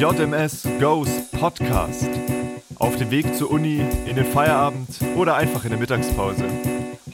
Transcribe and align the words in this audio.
JMS 0.00 0.66
Goes 0.80 1.10
Podcast. 1.30 2.08
Auf 2.76 2.96
dem 2.96 3.10
Weg 3.10 3.34
zur 3.34 3.50
Uni, 3.50 3.84
in 4.06 4.16
den 4.16 4.24
Feierabend 4.24 4.88
oder 5.14 5.36
einfach 5.36 5.64
in 5.64 5.70
der 5.72 5.78
Mittagspause. 5.78 6.46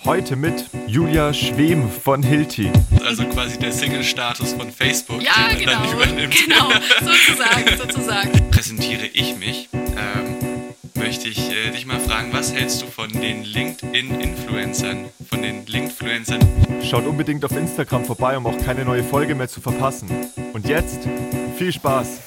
Heute 0.04 0.36
mit 0.36 0.66
Julia 0.86 1.34
Schwem 1.34 1.90
von 1.90 2.22
Hilti. 2.22 2.70
Also 3.04 3.24
quasi 3.24 3.58
der 3.58 3.72
Single-Status 3.72 4.52
von 4.52 4.70
Facebook, 4.70 5.20
Ja, 5.20 5.48
den 5.48 5.66
man 5.66 5.82
genau. 5.82 5.82
dann 5.82 5.94
übernimmt. 5.94 6.36
Genau, 6.46 6.70
sozusagen, 7.00 7.76
sozusagen. 7.76 8.50
Präsentiere 8.52 9.06
ich 9.12 9.36
mich. 9.36 9.68
Ähm, 9.72 10.36
möchte 10.94 11.26
ich 11.28 11.50
äh, 11.50 11.72
dich 11.72 11.86
mal 11.86 11.98
fragen, 11.98 12.32
was 12.32 12.54
hältst 12.54 12.82
du 12.82 12.86
von 12.86 13.08
den 13.10 13.42
LinkedIn-Influencern? 13.42 15.06
Von 15.28 15.42
den 15.42 15.66
Linkfluencern? 15.66 16.38
Schaut 16.88 17.04
unbedingt 17.04 17.44
auf 17.44 17.50
Instagram 17.50 18.04
vorbei, 18.04 18.36
um 18.36 18.46
auch 18.46 18.58
keine 18.64 18.84
neue 18.84 19.02
Folge 19.02 19.34
mehr 19.34 19.48
zu 19.48 19.60
verpassen. 19.60 20.08
Und 20.52 20.68
jetzt 20.68 21.00
viel 21.58 21.72
Spaß. 21.72 22.20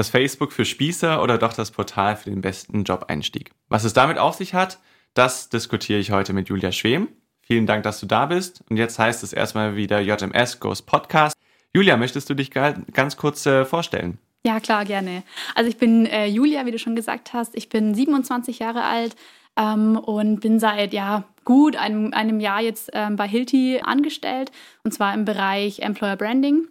Das 0.00 0.08
Facebook 0.08 0.54
für 0.54 0.64
Spießer 0.64 1.22
oder 1.22 1.36
doch 1.36 1.52
das 1.52 1.72
Portal 1.72 2.16
für 2.16 2.30
den 2.30 2.40
besten 2.40 2.84
Job-Einstieg? 2.84 3.50
Was 3.68 3.84
es 3.84 3.92
damit 3.92 4.16
auf 4.16 4.34
sich 4.34 4.54
hat, 4.54 4.78
das 5.12 5.50
diskutiere 5.50 5.98
ich 5.98 6.10
heute 6.10 6.32
mit 6.32 6.48
Julia 6.48 6.72
Schwem. 6.72 7.08
Vielen 7.42 7.66
Dank, 7.66 7.82
dass 7.82 8.00
du 8.00 8.06
da 8.06 8.24
bist. 8.24 8.64
Und 8.70 8.78
jetzt 8.78 8.98
heißt 8.98 9.22
es 9.22 9.34
erstmal 9.34 9.76
wieder 9.76 10.00
JMS 10.00 10.58
Goes 10.58 10.80
Podcast. 10.80 11.36
Julia, 11.74 11.98
möchtest 11.98 12.30
du 12.30 12.34
dich 12.34 12.50
ga- 12.50 12.76
ganz 12.94 13.18
kurz 13.18 13.44
äh, 13.44 13.66
vorstellen? 13.66 14.16
Ja, 14.46 14.58
klar, 14.58 14.86
gerne. 14.86 15.22
Also 15.54 15.68
ich 15.68 15.76
bin 15.76 16.06
äh, 16.06 16.24
Julia, 16.24 16.64
wie 16.64 16.70
du 16.70 16.78
schon 16.78 16.96
gesagt 16.96 17.34
hast. 17.34 17.54
Ich 17.54 17.68
bin 17.68 17.94
27 17.94 18.58
Jahre 18.60 18.84
alt 18.84 19.14
ähm, 19.58 19.98
und 19.98 20.40
bin 20.40 20.58
seit 20.60 20.94
ja 20.94 21.24
gut 21.44 21.76
einem, 21.76 22.14
einem 22.14 22.40
Jahr 22.40 22.62
jetzt 22.62 22.88
ähm, 22.94 23.16
bei 23.16 23.28
Hilti 23.28 23.82
angestellt 23.84 24.50
und 24.82 24.94
zwar 24.94 25.12
im 25.12 25.26
Bereich 25.26 25.80
Employer 25.80 26.16
Branding. 26.16 26.68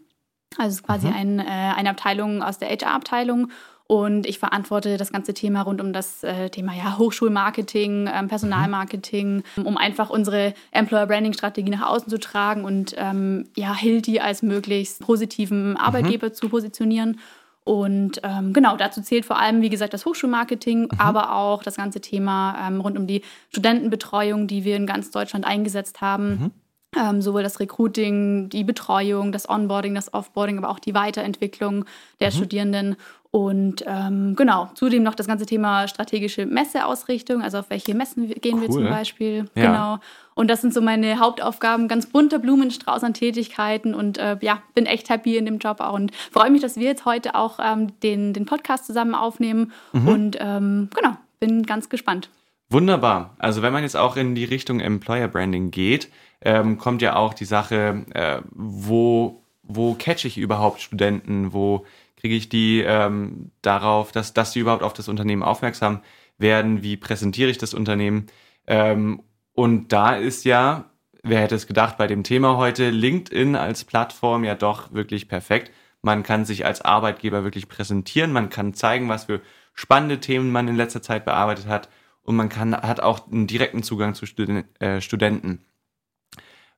Also 0.58 0.70
es 0.70 0.76
ist 0.76 0.84
quasi 0.84 1.08
ein, 1.08 1.40
äh, 1.40 1.44
eine 1.44 1.92
Abteilung 1.92 2.42
aus 2.42 2.58
der 2.58 2.70
HR-Abteilung 2.70 3.52
und 3.92 4.28
ich 4.28 4.38
verantworte 4.38 4.98
das 4.98 5.12
ganze 5.12 5.34
Thema 5.34 5.64
rund 5.64 5.82
um 5.82 5.94
das 5.94 6.24
äh, 6.24 6.52
Thema 6.52 6.76
ja, 6.76 7.00
Hochschulmarketing, 7.00 8.08
ähm, 8.14 8.28
Personalmarketing, 8.28 9.42
um 9.64 9.78
einfach 9.78 10.12
unsere 10.12 10.54
Employer 10.70 11.08
Branding 11.08 11.34
Strategie 11.34 11.72
nach 11.72 11.88
außen 11.90 12.08
zu 12.08 12.20
tragen 12.20 12.66
und 12.66 12.94
ähm, 13.00 13.50
ja, 13.56 13.74
Hilti 13.74 14.20
als 14.20 14.44
möglichst 14.44 15.02
positiven 15.02 15.76
Arbeitgeber 15.76 16.34
zu 16.34 16.50
positionieren. 16.50 17.20
Und 17.64 18.22
ähm, 18.22 18.54
genau, 18.54 18.78
dazu 18.78 19.02
zählt 19.02 19.26
vor 19.26 19.40
allem, 19.40 19.64
wie 19.64 19.70
gesagt, 19.70 19.96
das 19.96 20.06
Hochschulmarketing, 20.06 20.90
aber 21.00 21.36
auch 21.36 21.64
das 21.64 21.76
ganze 21.76 22.00
Thema 22.00 22.68
ähm, 22.68 22.82
rund 22.82 22.96
um 22.96 23.08
die 23.08 23.24
Studentenbetreuung, 23.50 24.46
die 24.46 24.66
wir 24.66 24.76
in 24.76 24.86
ganz 24.86 25.10
Deutschland 25.10 25.46
eingesetzt 25.46 26.00
haben. 26.00 26.52
Ähm, 26.98 27.22
sowohl 27.22 27.44
das 27.44 27.60
Recruiting, 27.60 28.50
die 28.50 28.64
Betreuung, 28.64 29.32
das 29.32 29.48
Onboarding, 29.48 29.94
das 29.94 30.12
Offboarding, 30.12 30.58
aber 30.58 30.70
auch 30.70 30.80
die 30.80 30.96
Weiterentwicklung 30.96 31.86
der 32.20 32.32
Studierenden. 32.32 32.96
Und 33.32 33.84
ähm, 33.86 34.36
genau, 34.36 34.72
zudem 34.74 35.04
noch 35.04 35.14
das 35.14 35.28
ganze 35.28 35.46
Thema 35.46 35.88
strategische 35.88 36.48
Messeausrichtung, 36.48 37.44
also 37.44 37.60
auf 37.60 37.70
welche 37.70 37.94
Messen 37.94 38.28
wir- 38.28 38.36
gehen 38.38 38.60
wir 38.60 38.70
Cool. 38.70 38.74
zum 38.76 38.90
Beispiel. 38.90 39.46
Ja. 39.54 39.66
Genau. 39.68 39.98
Und 40.34 40.50
das 40.50 40.62
sind 40.62 40.74
so 40.74 40.82
meine 40.82 41.20
Hauptaufgaben, 41.20 41.88
ganz 41.88 42.08
bunter 42.08 42.40
Blumenstrauß 42.40 43.04
an 43.04 43.14
Tätigkeiten 43.14 43.94
und 43.94 44.18
äh, 44.18 44.38
ja, 44.42 44.64
bin 44.74 44.88
echt 44.88 45.10
happy 45.12 45.38
in 45.38 45.46
dem 45.46 45.60
Job 45.60 45.82
auch 45.82 45.94
und 45.94 46.12
freue 46.32 46.50
mich, 46.50 46.62
dass 46.62 46.76
wir 46.78 46.86
jetzt 46.88 47.06
heute 47.06 47.36
auch 47.36 47.60
ähm, 47.64 47.92
den, 48.02 48.34
den 48.34 48.48
Podcast 48.48 48.88
zusammen 48.88 49.14
aufnehmen 49.14 49.74
und 49.94 50.38
ähm, 50.40 50.90
genau, 50.96 51.16
bin 51.40 51.64
ganz 51.68 51.90
gespannt. 51.90 52.30
Wunderbar. 52.72 53.36
Also 53.40 53.64
wenn 53.64 53.74
man 53.74 53.82
jetzt 53.82 53.98
auch 53.98 54.16
in 54.16 54.36
die 54.36 54.46
Richtung 54.46 54.80
Employer 54.80 55.28
Branding 55.28 55.72
geht, 55.72 56.12
ähm, 56.42 56.78
kommt 56.78 57.02
ja 57.02 57.16
auch 57.16 57.34
die 57.34 57.46
Sache, 57.46 58.06
äh, 58.14 58.42
wo, 58.52 59.44
wo 59.64 59.96
catch 59.96 60.26
ich 60.26 60.38
überhaupt 60.38 60.80
Studenten, 60.80 61.52
wo 61.52 61.86
kriege 62.16 62.36
ich 62.36 62.48
die 62.48 62.82
ähm, 62.82 63.52
darauf, 63.64 64.12
dass, 64.12 64.34
dass 64.34 64.54
sie 64.54 64.60
überhaupt 64.60 64.84
auf 64.84 64.94
das 64.94 65.08
Unternehmen 65.08 65.42
aufmerksam 65.42 66.02
werden, 66.38 66.84
wie 66.84 66.96
präsentiere 66.96 67.50
ich 67.50 67.58
das 67.58 67.74
Unternehmen. 67.74 68.28
Ähm, 68.68 69.24
und 69.54 69.92
da 69.92 70.16
ist 70.16 70.46
ja, 70.46 70.92
wer 71.24 71.42
hätte 71.42 71.56
es 71.56 71.66
gedacht, 71.66 71.98
bei 71.98 72.06
dem 72.06 72.24
Thema 72.24 72.58
heute, 72.58 72.92
LinkedIn 72.92 73.56
als 73.56 73.84
Plattform 73.84 74.44
ja 74.44 74.54
doch 74.54 74.94
wirklich 74.94 75.28
perfekt. 75.28 75.72
Man 76.04 76.22
kann 76.22 76.46
sich 76.46 76.66
als 76.66 76.82
Arbeitgeber 76.82 77.44
wirklich 77.44 77.68
präsentieren, 77.68 78.32
man 78.32 78.50
kann 78.50 78.76
zeigen, 78.76 79.10
was 79.10 79.26
für 79.26 79.42
spannende 79.74 80.20
Themen 80.20 80.52
man 80.52 80.68
in 80.68 80.76
letzter 80.76 81.02
Zeit 81.02 81.26
bearbeitet 81.26 81.68
hat 81.68 81.90
und 82.24 82.36
man 82.36 82.50
kann, 82.50 82.76
hat 82.76 83.00
auch 83.00 83.32
einen 83.32 83.48
direkten 83.48 83.84
Zugang 83.84 84.14
zu 84.14 84.26
Studen 84.26 84.64
äh, 84.80 85.02
Studenten. 85.02 85.66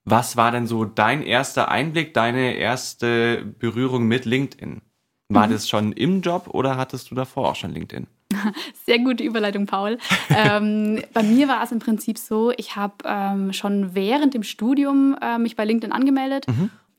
Was 0.04 0.36
war 0.36 0.52
denn 0.52 0.66
so 0.66 0.86
dein 0.86 1.22
erster 1.22 1.70
Einblick, 1.70 2.14
deine 2.14 2.56
erste 2.56 3.46
Berührung 3.60 4.06
mit 4.06 4.26
LinkedIn? 4.26 4.82
War 5.30 5.48
das 5.48 5.70
schon 5.70 5.94
im 5.94 6.22
Job 6.22 6.50
oder 6.50 6.76
hattest 6.76 7.10
du 7.10 7.16
davor 7.16 7.50
auch 7.50 7.56
schon 7.56 7.72
LinkedIn? 7.72 8.08
Sehr 8.86 9.00
gute 9.00 9.24
Überleitung, 9.24 9.66
Paul. 9.66 9.98
ähm, 10.30 11.02
bei 11.14 11.24
mir 11.24 11.48
war 11.48 11.64
es 11.64 11.72
im 11.72 11.80
Prinzip 11.80 12.18
so, 12.18 12.52
ich 12.52 12.76
habe 12.76 12.96
ähm, 13.06 13.54
schon 13.54 13.96
während 13.96 14.34
dem 14.34 14.44
Studium 14.44 15.16
äh, 15.22 15.38
mich 15.38 15.56
bei 15.56 15.64
LinkedIn 15.64 15.94
angemeldet. 15.94 16.46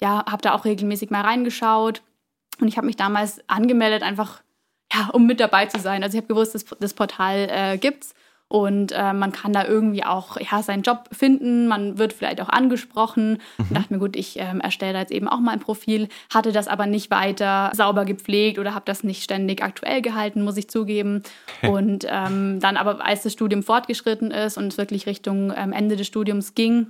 Ja, 0.00 0.24
habe 0.26 0.42
da 0.42 0.54
auch 0.54 0.64
regelmäßig 0.64 1.10
mal 1.10 1.20
reingeschaut. 1.20 2.03
Und 2.60 2.69
ich 2.69 2.76
habe 2.76 2.86
mich 2.86 2.97
damals 2.97 3.41
angemeldet, 3.48 4.03
einfach 4.03 4.42
ja, 4.92 5.09
um 5.12 5.26
mit 5.26 5.41
dabei 5.41 5.66
zu 5.66 5.78
sein. 5.78 6.03
Also 6.03 6.16
ich 6.16 6.22
habe 6.22 6.32
gewusst, 6.32 6.54
das, 6.54 6.64
das 6.80 6.94
Portal 6.94 7.48
äh, 7.50 7.78
gibt's 7.78 8.14
und 8.52 8.92
äh, 8.92 9.14
man 9.14 9.32
kann 9.32 9.54
da 9.54 9.64
irgendwie 9.64 10.04
auch 10.04 10.36
ja, 10.38 10.62
seinen 10.62 10.82
Job 10.82 11.08
finden. 11.10 11.68
Man 11.68 11.96
wird 11.96 12.12
vielleicht 12.12 12.38
auch 12.42 12.50
angesprochen. 12.50 13.38
Und 13.56 13.74
dachte 13.74 13.94
mir, 13.94 13.98
gut, 13.98 14.14
ich 14.14 14.38
ähm, 14.38 14.60
erstelle 14.60 14.92
da 14.92 14.98
jetzt 14.98 15.10
eben 15.10 15.26
auch 15.26 15.40
mal 15.40 15.52
ein 15.52 15.60
Profil, 15.60 16.10
hatte 16.30 16.52
das 16.52 16.68
aber 16.68 16.84
nicht 16.84 17.10
weiter 17.10 17.72
sauber 17.74 18.04
gepflegt 18.04 18.58
oder 18.58 18.74
habe 18.74 18.84
das 18.84 19.04
nicht 19.04 19.22
ständig 19.22 19.62
aktuell 19.62 20.02
gehalten, 20.02 20.42
muss 20.42 20.58
ich 20.58 20.68
zugeben. 20.68 21.22
Und 21.62 22.04
ähm, 22.06 22.60
dann 22.60 22.76
aber, 22.76 23.02
als 23.02 23.22
das 23.22 23.32
Studium 23.32 23.62
fortgeschritten 23.62 24.30
ist 24.30 24.58
und 24.58 24.66
es 24.66 24.76
wirklich 24.76 25.06
Richtung 25.06 25.50
ähm, 25.56 25.72
Ende 25.72 25.96
des 25.96 26.06
Studiums 26.06 26.54
ging, 26.54 26.88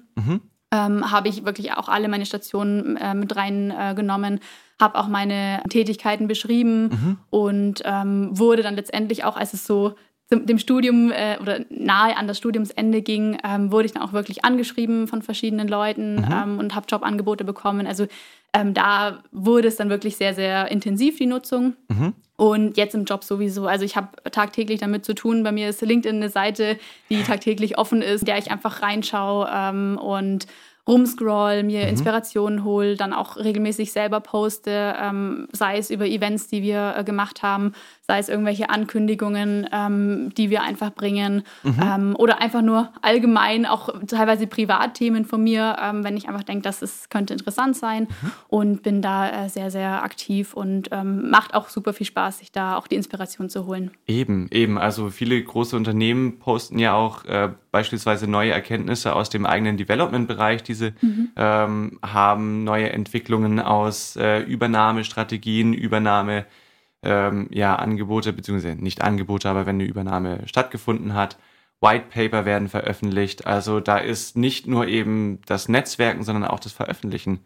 ähm, 0.72 1.12
habe 1.12 1.28
ich 1.28 1.44
wirklich 1.44 1.74
auch 1.74 1.88
alle 1.88 2.08
meine 2.08 2.26
Stationen 2.26 2.96
äh, 2.96 3.14
mit 3.14 3.36
reingenommen, 3.36 4.38
äh, 4.38 4.40
habe 4.80 4.98
auch 4.98 5.06
meine 5.06 5.62
Tätigkeiten 5.68 6.26
beschrieben 6.26 7.18
und 7.30 7.82
ähm, 7.84 8.36
wurde 8.36 8.64
dann 8.64 8.74
letztendlich 8.74 9.22
auch, 9.22 9.36
als 9.36 9.52
es 9.52 9.64
so 9.64 9.94
dem 10.41 10.59
Studium 10.59 11.10
äh, 11.10 11.38
oder 11.41 11.60
nahe 11.70 12.16
an 12.16 12.26
das 12.26 12.38
Studiumsende 12.38 13.03
ging, 13.03 13.38
ähm, 13.44 13.72
wurde 13.72 13.87
ich 13.87 13.93
dann 13.93 14.03
auch 14.03 14.12
wirklich 14.12 14.44
angeschrieben 14.44 15.09
von 15.09 15.22
verschiedenen 15.22 15.69
Leuten 15.69 16.26
ähm, 16.31 16.59
und 16.59 16.75
habe 16.75 16.87
Jobangebote 16.88 17.44
bekommen. 17.44 17.87
Also 17.87 18.06
ähm, 18.53 18.75
da 18.75 19.22
wurde 19.31 19.69
es 19.69 19.76
dann 19.76 19.88
wirklich 19.88 20.16
sehr, 20.16 20.34
sehr 20.34 20.70
intensiv, 20.70 21.19
die 21.19 21.26
Nutzung. 21.26 21.75
Und 22.37 22.76
jetzt 22.76 22.94
im 22.94 23.04
Job 23.04 23.22
sowieso. 23.22 23.66
Also 23.66 23.84
ich 23.84 23.97
habe 23.97 24.09
tagtäglich 24.31 24.81
damit 24.81 25.04
zu 25.04 25.15
tun. 25.15 25.44
Bei 25.44 25.53
mir 25.53 25.69
ist 25.69 25.81
LinkedIn 25.81 26.16
eine 26.16 26.28
Seite, 26.28 26.78
die 27.09 27.22
tagtäglich 27.22 27.78
offen 27.78 28.03
ist, 28.03 28.22
in 28.22 28.26
der 28.26 28.38
ich 28.38 28.50
einfach 28.50 28.82
reinschaue 28.82 29.49
ähm, 29.53 29.99
und 29.99 30.47
rumscroll, 30.88 31.62
mir 31.62 31.87
Inspirationen 31.87 32.64
hole, 32.64 32.97
dann 32.97 33.12
auch 33.12 33.37
regelmäßig 33.37 33.93
selber 33.93 34.20
poste, 34.20 34.97
ähm, 35.00 35.47
sei 35.53 35.78
es 35.78 35.91
über 35.91 36.06
Events, 36.06 36.49
die 36.49 36.62
wir 36.62 36.94
äh, 36.97 37.04
gemacht 37.04 37.43
haben, 37.43 37.72
sei 38.04 38.18
es 38.18 38.28
irgendwelche 38.28 38.68
Ankündigungen, 38.68 39.68
ähm, 39.72 40.30
die 40.36 40.50
wir 40.50 40.62
einfach 40.62 40.90
bringen 40.90 41.44
ähm, 41.64 42.16
oder 42.18 42.40
einfach 42.40 42.60
nur 42.60 42.90
allgemein 43.00 43.64
auch 43.64 43.90
teilweise 44.08 44.48
Privatthemen 44.48 45.24
von 45.24 45.42
mir, 45.42 45.76
ähm, 45.80 46.02
wenn 46.02 46.16
ich 46.16 46.28
einfach 46.28 46.42
denke, 46.42 46.62
dass 46.62 46.82
es 46.82 47.08
könnte 47.10 47.32
interessant 47.32 47.76
sein 47.76 48.08
und 48.48 48.82
bin 48.82 49.02
da 49.02 49.44
äh, 49.44 49.48
sehr, 49.48 49.70
sehr 49.70 50.02
aktiv 50.02 50.52
und 50.52 50.88
ähm, 50.90 51.30
macht 51.30 51.54
auch 51.54 51.68
super 51.68 51.92
viel 51.92 52.06
Spaß, 52.06 52.38
sich 52.38 52.50
da 52.50 52.76
auch 52.76 52.88
die 52.88 52.96
Inspiration 52.96 53.48
zu 53.48 53.66
holen. 53.66 53.92
Eben, 54.08 54.48
eben. 54.50 54.78
Also 54.78 55.10
viele 55.10 55.40
große 55.40 55.76
Unternehmen 55.76 56.40
posten 56.40 56.80
ja 56.80 56.94
auch 56.94 57.24
äh, 57.24 57.50
beispielsweise 57.70 58.26
neue 58.26 58.50
Erkenntnisse 58.50 59.14
aus 59.14 59.30
dem 59.30 59.46
eigenen 59.46 59.76
Development-Bereich, 59.76 60.64
die 60.64 60.74
sie 60.74 60.92
ähm, 61.36 61.98
haben, 62.02 62.64
neue 62.64 62.90
Entwicklungen 62.90 63.60
aus 63.60 64.16
äh, 64.16 64.40
Übernahmestrategien, 64.40 65.72
Übernahme, 65.72 66.46
ähm, 67.02 67.49
ja, 67.50 67.76
Angebote, 67.76 68.32
beziehungsweise 68.32 68.76
nicht 68.76 69.02
Angebote, 69.02 69.49
aber 69.49 69.66
wenn 69.66 69.76
eine 69.76 69.84
Übernahme 69.84 70.40
stattgefunden 70.46 71.14
hat. 71.14 71.38
White 71.81 72.06
Paper 72.10 72.44
werden 72.44 72.69
veröffentlicht. 72.69 73.46
Also 73.46 73.81
da 73.81 73.99
ist 73.99 74.37
nicht 74.37 74.66
nur 74.69 74.87
eben 74.87 75.40
das 75.46 75.69
Netzwerken, 75.69 76.22
sondern 76.22 76.44
auch 76.44 76.60
das 76.60 76.72
Veröffentlichen 76.72 77.40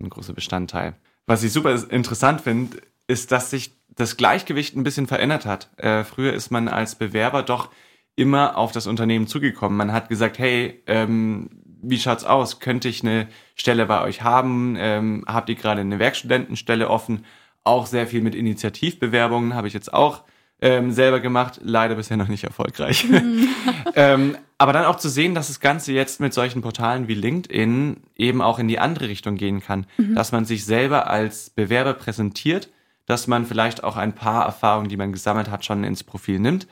ein 0.00 0.10
großer 0.10 0.34
Bestandteil. 0.34 0.94
Was 1.26 1.42
ich 1.42 1.52
super 1.52 1.74
interessant 1.90 2.42
finde, 2.42 2.78
ist, 3.06 3.32
dass 3.32 3.50
sich 3.50 3.72
das 3.88 4.16
Gleichgewicht 4.16 4.76
ein 4.76 4.84
bisschen 4.84 5.06
verändert 5.06 5.46
hat. 5.46 5.70
Äh, 5.78 6.04
früher 6.04 6.32
ist 6.34 6.50
man 6.50 6.68
als 6.68 6.94
Bewerber 6.94 7.42
doch 7.42 7.70
immer 8.14 8.56
auf 8.56 8.72
das 8.72 8.86
Unternehmen 8.86 9.26
zugekommen. 9.26 9.76
Man 9.76 9.92
hat 9.92 10.08
gesagt, 10.08 10.38
hey, 10.38 10.82
ähm, 10.86 11.50
wie 11.80 11.98
schaut's 11.98 12.24
aus? 12.24 12.60
Könnte 12.60 12.88
ich 12.88 13.02
eine 13.02 13.28
Stelle 13.54 13.86
bei 13.86 14.02
euch 14.02 14.22
haben? 14.22 14.76
Ähm, 14.78 15.24
habt 15.26 15.48
ihr 15.48 15.54
gerade 15.54 15.80
eine 15.80 15.98
Werkstudentenstelle 15.98 16.90
offen? 16.90 17.24
Auch 17.64 17.86
sehr 17.86 18.06
viel 18.06 18.22
mit 18.22 18.34
Initiativbewerbungen 18.34 19.54
habe 19.54 19.68
ich 19.68 19.74
jetzt 19.74 19.92
auch 19.92 20.24
ähm, 20.60 20.90
selber 20.90 21.20
gemacht, 21.20 21.60
leider 21.62 21.94
bisher 21.94 22.16
noch 22.16 22.28
nicht 22.28 22.44
erfolgreich. 22.44 23.06
ähm, 23.94 24.36
aber 24.56 24.72
dann 24.72 24.86
auch 24.86 24.96
zu 24.96 25.08
sehen, 25.08 25.34
dass 25.34 25.46
das 25.46 25.60
Ganze 25.60 25.92
jetzt 25.92 26.18
mit 26.18 26.34
solchen 26.34 26.62
Portalen 26.62 27.06
wie 27.06 27.14
LinkedIn 27.14 28.02
eben 28.16 28.42
auch 28.42 28.58
in 28.58 28.66
die 28.66 28.80
andere 28.80 29.08
Richtung 29.08 29.36
gehen 29.36 29.60
kann, 29.60 29.86
dass 29.96 30.32
man 30.32 30.44
sich 30.44 30.64
selber 30.64 31.08
als 31.08 31.50
Bewerber 31.50 31.94
präsentiert, 31.94 32.70
dass 33.06 33.28
man 33.28 33.46
vielleicht 33.46 33.84
auch 33.84 33.96
ein 33.96 34.14
paar 34.14 34.44
Erfahrungen, 34.44 34.88
die 34.88 34.96
man 34.96 35.12
gesammelt 35.12 35.48
hat, 35.48 35.64
schon 35.64 35.84
ins 35.84 36.02
Profil 36.02 36.40
nimmt 36.40 36.66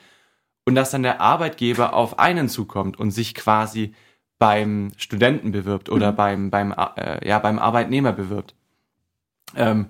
und 0.65 0.75
dass 0.75 0.91
dann 0.91 1.01
der 1.01 1.21
Arbeitgeber 1.21 1.93
auf 1.93 2.19
einen 2.19 2.49
zukommt 2.49 2.99
und 2.99 3.11
sich 3.11 3.33
quasi 3.35 3.93
beim 4.37 4.91
Studenten 4.97 5.51
bewirbt 5.51 5.89
oder 5.89 6.11
mhm. 6.11 6.15
beim, 6.17 6.49
beim, 6.49 6.75
äh, 6.97 7.25
ja, 7.25 7.39
beim 7.39 7.57
Arbeitnehmer 7.57 8.11
bewirbt. 8.11 8.53
Ähm, 9.55 9.87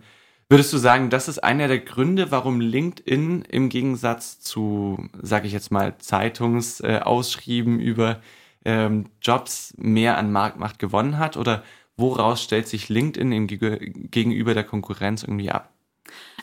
würdest 0.49 0.73
du 0.73 0.77
sagen, 0.77 1.09
das 1.09 1.27
ist 1.27 1.39
einer 1.39 1.67
der 1.67 1.79
Gründe, 1.79 2.31
warum 2.31 2.61
LinkedIn 2.61 3.43
im 3.43 3.69
Gegensatz 3.69 4.39
zu, 4.39 5.09
sage 5.21 5.47
ich 5.47 5.53
jetzt 5.53 5.71
mal, 5.71 5.97
Zeitungsausschrieben 5.97 7.79
über 7.79 8.21
ähm, 8.65 9.05
Jobs 9.21 9.73
mehr 9.77 10.17
an 10.17 10.31
Marktmacht 10.31 10.79
gewonnen 10.79 11.17
hat? 11.17 11.37
Oder 11.37 11.63
woraus 11.97 12.43
stellt 12.43 12.67
sich 12.67 12.89
LinkedIn 12.89 13.31
im, 13.31 13.47
gegenüber 13.47 14.53
der 14.53 14.63
Konkurrenz 14.63 15.23
irgendwie 15.23 15.51
ab? 15.51 15.76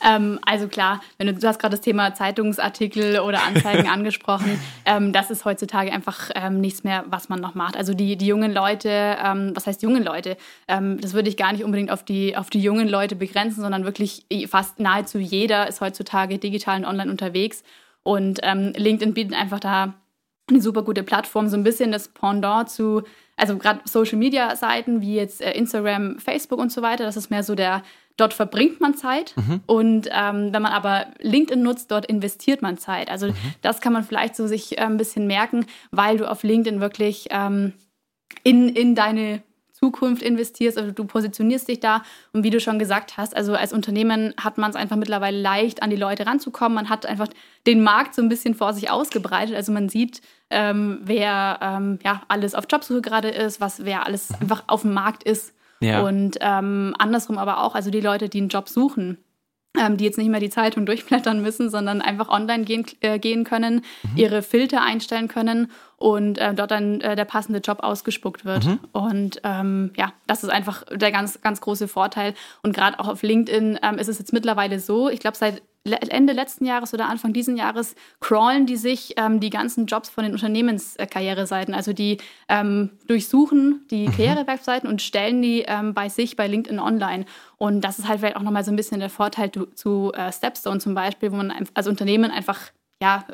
Ähm, 0.05 0.39
also 0.45 0.69
klar, 0.69 1.01
wenn 1.19 1.27
du, 1.27 1.35
du 1.35 1.47
hast 1.47 1.59
gerade 1.59 1.77
das 1.77 1.81
Thema 1.81 2.15
Zeitungsartikel 2.15 3.21
oder 3.21 3.43
Anzeigen 3.43 3.89
angesprochen, 3.91 4.61
ähm, 4.85 5.13
das 5.13 5.31
ist 5.31 5.45
heutzutage 5.45 5.93
einfach 5.93 6.31
ähm, 6.35 6.61
nichts 6.61 6.85
mehr, 6.85 7.05
was 7.09 7.29
man 7.29 7.41
noch 7.41 7.55
macht. 7.55 7.77
Also 7.77 7.95
die, 7.95 8.17
die 8.17 8.27
jungen 8.27 8.53
Leute, 8.53 8.89
ähm, 9.23 9.53
was 9.55 9.67
heißt 9.67 9.83
jungen 9.83 10.05
Leute? 10.05 10.37
Ähm, 10.69 11.01
das 11.01 11.15
würde 11.15 11.29
ich 11.29 11.37
gar 11.37 11.53
nicht 11.53 11.65
unbedingt 11.65 11.91
auf 11.91 12.05
die, 12.05 12.37
auf 12.37 12.51
die 12.51 12.61
jungen 12.61 12.89
Leute 12.89 13.17
begrenzen, 13.17 13.63
sondern 13.63 13.85
wirklich 13.85 14.27
fast 14.49 14.81
nahezu 14.81 15.19
jeder 15.19 15.69
ist 15.69 15.81
heutzutage 15.81 16.39
digital 16.39 16.79
und 16.79 16.85
online 16.85 17.11
unterwegs. 17.11 17.63
Und 18.03 18.41
ähm, 18.43 18.73
LinkedIn 18.77 19.15
bietet 19.15 19.35
einfach 19.35 19.61
da 19.61 19.95
eine 20.49 20.61
super 20.61 20.83
gute 20.83 21.03
Plattform, 21.03 21.49
so 21.49 21.57
ein 21.57 21.65
bisschen 21.65 21.91
das 21.91 22.09
Pendant 22.09 22.69
zu, 22.69 23.03
also 23.37 23.57
gerade 23.57 23.81
Social 23.85 24.19
Media 24.19 24.55
Seiten 24.57 25.01
wie 25.01 25.17
jetzt 25.17 25.41
äh, 25.41 25.53
Instagram, 25.53 26.19
Facebook 26.19 26.59
und 26.59 26.71
so 26.71 26.83
weiter. 26.83 27.05
Das 27.05 27.17
ist 27.17 27.31
mehr 27.31 27.43
so 27.43 27.55
der 27.55 27.83
Dort 28.17 28.33
verbringt 28.33 28.81
man 28.81 28.95
Zeit 28.95 29.35
mhm. 29.37 29.61
und 29.67 30.09
ähm, 30.13 30.53
wenn 30.53 30.63
man 30.63 30.73
aber 30.73 31.07
LinkedIn 31.21 31.63
nutzt, 31.63 31.91
dort 31.91 32.07
investiert 32.07 32.63
man 32.63 32.79
Zeit. 32.79 33.11
Also 33.11 33.29
mhm. 33.29 33.35
das 33.61 33.81
kann 33.81 33.93
man 33.93 34.05
vielleicht 34.05 34.37
so 34.37 34.47
sich 34.47 34.79
äh, 34.79 34.83
ein 34.83 34.97
bisschen 34.97 35.27
merken, 35.27 35.67
weil 35.91 36.19
du 36.19 36.31
auf 36.31 36.45
LinkedIn 36.45 36.81
wirklich 36.81 37.27
ähm, 37.31 37.73
in, 38.45 38.69
in 38.69 38.95
deine 38.95 39.43
Zukunft 39.73 40.23
investierst, 40.23 40.79
also 40.79 40.93
du 40.93 41.05
positionierst 41.05 41.69
dich 41.69 41.81
da 41.81 42.03
und 42.33 42.45
wie 42.45 42.51
du 42.51 42.61
schon 42.61 42.79
gesagt 42.79 43.17
hast, 43.17 43.37
also 43.37 43.55
als 43.55 43.73
Unternehmen 43.73 44.33
hat 44.41 44.57
man 44.57 44.71
es 44.71 44.77
einfach 44.77 44.97
mittlerweile 44.97 45.39
leicht, 45.39 45.83
an 45.83 45.91
die 45.91 45.97
Leute 45.97 46.27
ranzukommen. 46.27 46.75
Man 46.75 46.89
hat 46.89 47.05
einfach 47.07 47.29
den 47.67 47.83
Markt 47.83 48.15
so 48.15 48.23
ein 48.23 48.29
bisschen 48.29 48.55
vor 48.55 48.73
sich 48.73 48.91
ausgebreitet. 48.91 49.57
Also 49.57 49.73
man 49.73 49.89
sieht, 49.89 50.23
ähm, 50.51 51.01
wer 51.03 51.59
ähm, 51.61 51.99
ja 52.05 52.23
alles 52.29 52.55
auf 52.55 52.65
Jobsuche 52.71 53.03
gerade 53.03 53.29
ist, 53.29 53.61
was 53.61 53.85
wer 53.85 54.07
alles 54.07 54.31
mhm. 54.31 54.37
einfach 54.43 54.65
auf 54.69 54.83
dem 54.83 54.95
Markt 54.95 55.25
ist. 55.25 55.54
Ja. 55.85 56.03
Und 56.03 56.39
ähm, 56.41 56.95
andersrum 56.99 57.39
aber 57.39 57.63
auch, 57.63 57.75
also 57.75 57.91
die 57.91 58.01
Leute, 58.01 58.29
die 58.29 58.39
einen 58.39 58.49
Job 58.49 58.69
suchen, 58.69 59.19
ähm, 59.79 59.97
die 59.97 60.05
jetzt 60.05 60.19
nicht 60.19 60.31
mehr 60.31 60.41
die 60.41 60.51
Zeitung 60.51 60.87
durchblättern 60.87 61.43
müssen, 61.43 61.71
sondern 61.71 62.01
einfach 62.01 62.29
online 62.29 62.65
gehen, 62.65 62.85
äh, 63.01 63.19
gehen 63.19 63.45
können, 63.45 63.85
mhm. 64.03 64.17
ihre 64.17 64.43
Filter 64.43 64.83
einstellen 64.83 65.29
können 65.29 65.71
und 65.97 66.39
äh, 66.39 66.55
dort 66.55 66.71
dann 66.71 67.01
äh, 67.01 67.17
der 67.17 67.25
passende 67.25 67.61
Job 67.61 67.81
ausgespuckt 67.83 68.45
wird. 68.45 68.67
Mhm. 68.67 68.79
Und 68.93 69.41
ähm, 69.45 69.93
ja, 69.97 70.13
das 70.27 70.45
ist 70.45 70.51
einfach 70.51 70.85
der 70.91 71.13
ganz, 71.13 71.41
ganz 71.41 71.61
große 71.61 71.89
Vorteil. 71.89 72.35
Und 72.63 72.75
gerade 72.75 72.99
auch 73.01 73.09
auf 73.09 73.23
LinkedIn 73.23 73.79
ähm, 73.83 73.99
ist 73.99 74.09
es 74.09 74.19
jetzt 74.19 74.33
mittlerweile 74.33 74.81
so, 74.81 75.09
ich 75.09 75.21
glaube, 75.21 75.37
seit 75.37 75.63
Ende 75.85 76.33
letzten 76.33 76.65
Jahres 76.65 76.95
oder 76.95 77.09
Anfang 77.09 77.35
diesen 77.35 77.57
Jahres 77.57 77.95
crawlen 78.21 78.65
die 78.65 78.77
sich 78.77 79.15
ähm, 79.19 79.39
die 79.39 79.51
ganzen 79.51 79.85
Jobs 79.85 80.09
von 80.09 80.25
den 80.25 80.33
Unternehmenskarriereseiten. 80.33 81.75
Also 81.75 81.93
die 81.93 82.19
ähm, 82.49 82.91
durchsuchen 83.07 83.87
die 83.91 84.09
mhm. 84.09 84.13
Karrierewebseiten 84.13 84.89
und 84.89 85.03
stellen 85.03 85.43
die 85.43 85.65
ähm, 85.67 85.93
bei 85.93 86.09
sich 86.09 86.37
bei 86.37 86.47
LinkedIn 86.47 86.81
online. 86.81 87.27
Und 87.59 87.83
das 87.83 87.99
ist 87.99 88.09
halt 88.09 88.21
vielleicht 88.21 88.37
auch 88.37 88.43
nochmal 88.43 88.65
so 88.65 88.73
ein 88.73 88.77
bisschen 88.77 89.01
der 89.01 89.11
Vorteil 89.11 89.53
zu, 89.53 89.67
zu 89.67 90.13
äh, 90.15 90.33
Stepstone 90.33 90.81
zum 90.81 90.95
Beispiel, 90.95 91.31
wo 91.33 91.37
man 91.37 91.53
als 91.75 91.87
Unternehmen 91.87 92.31
einfach 92.31 92.71
ja, 93.03 93.25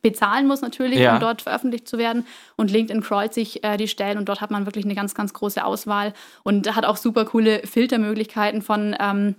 bezahlen 0.00 0.46
muss 0.46 0.62
natürlich, 0.62 1.00
ja. 1.00 1.14
um 1.14 1.20
dort 1.20 1.42
veröffentlicht 1.42 1.86
zu 1.86 1.98
werden. 1.98 2.26
Und 2.56 2.70
LinkedIn 2.70 3.02
crawlt 3.02 3.34
sich 3.34 3.62
äh, 3.62 3.76
die 3.76 3.88
Stellen 3.88 4.16
und 4.16 4.28
dort 4.28 4.40
hat 4.40 4.50
man 4.50 4.64
wirklich 4.64 4.86
eine 4.86 4.94
ganz, 4.94 5.14
ganz 5.14 5.34
große 5.34 5.62
Auswahl 5.62 6.14
und 6.44 6.74
hat 6.74 6.86
auch 6.86 6.96
super 6.96 7.26
coole 7.26 7.66
Filtermöglichkeiten 7.66 8.62
von 8.62 8.96
ähm, 8.98 9.34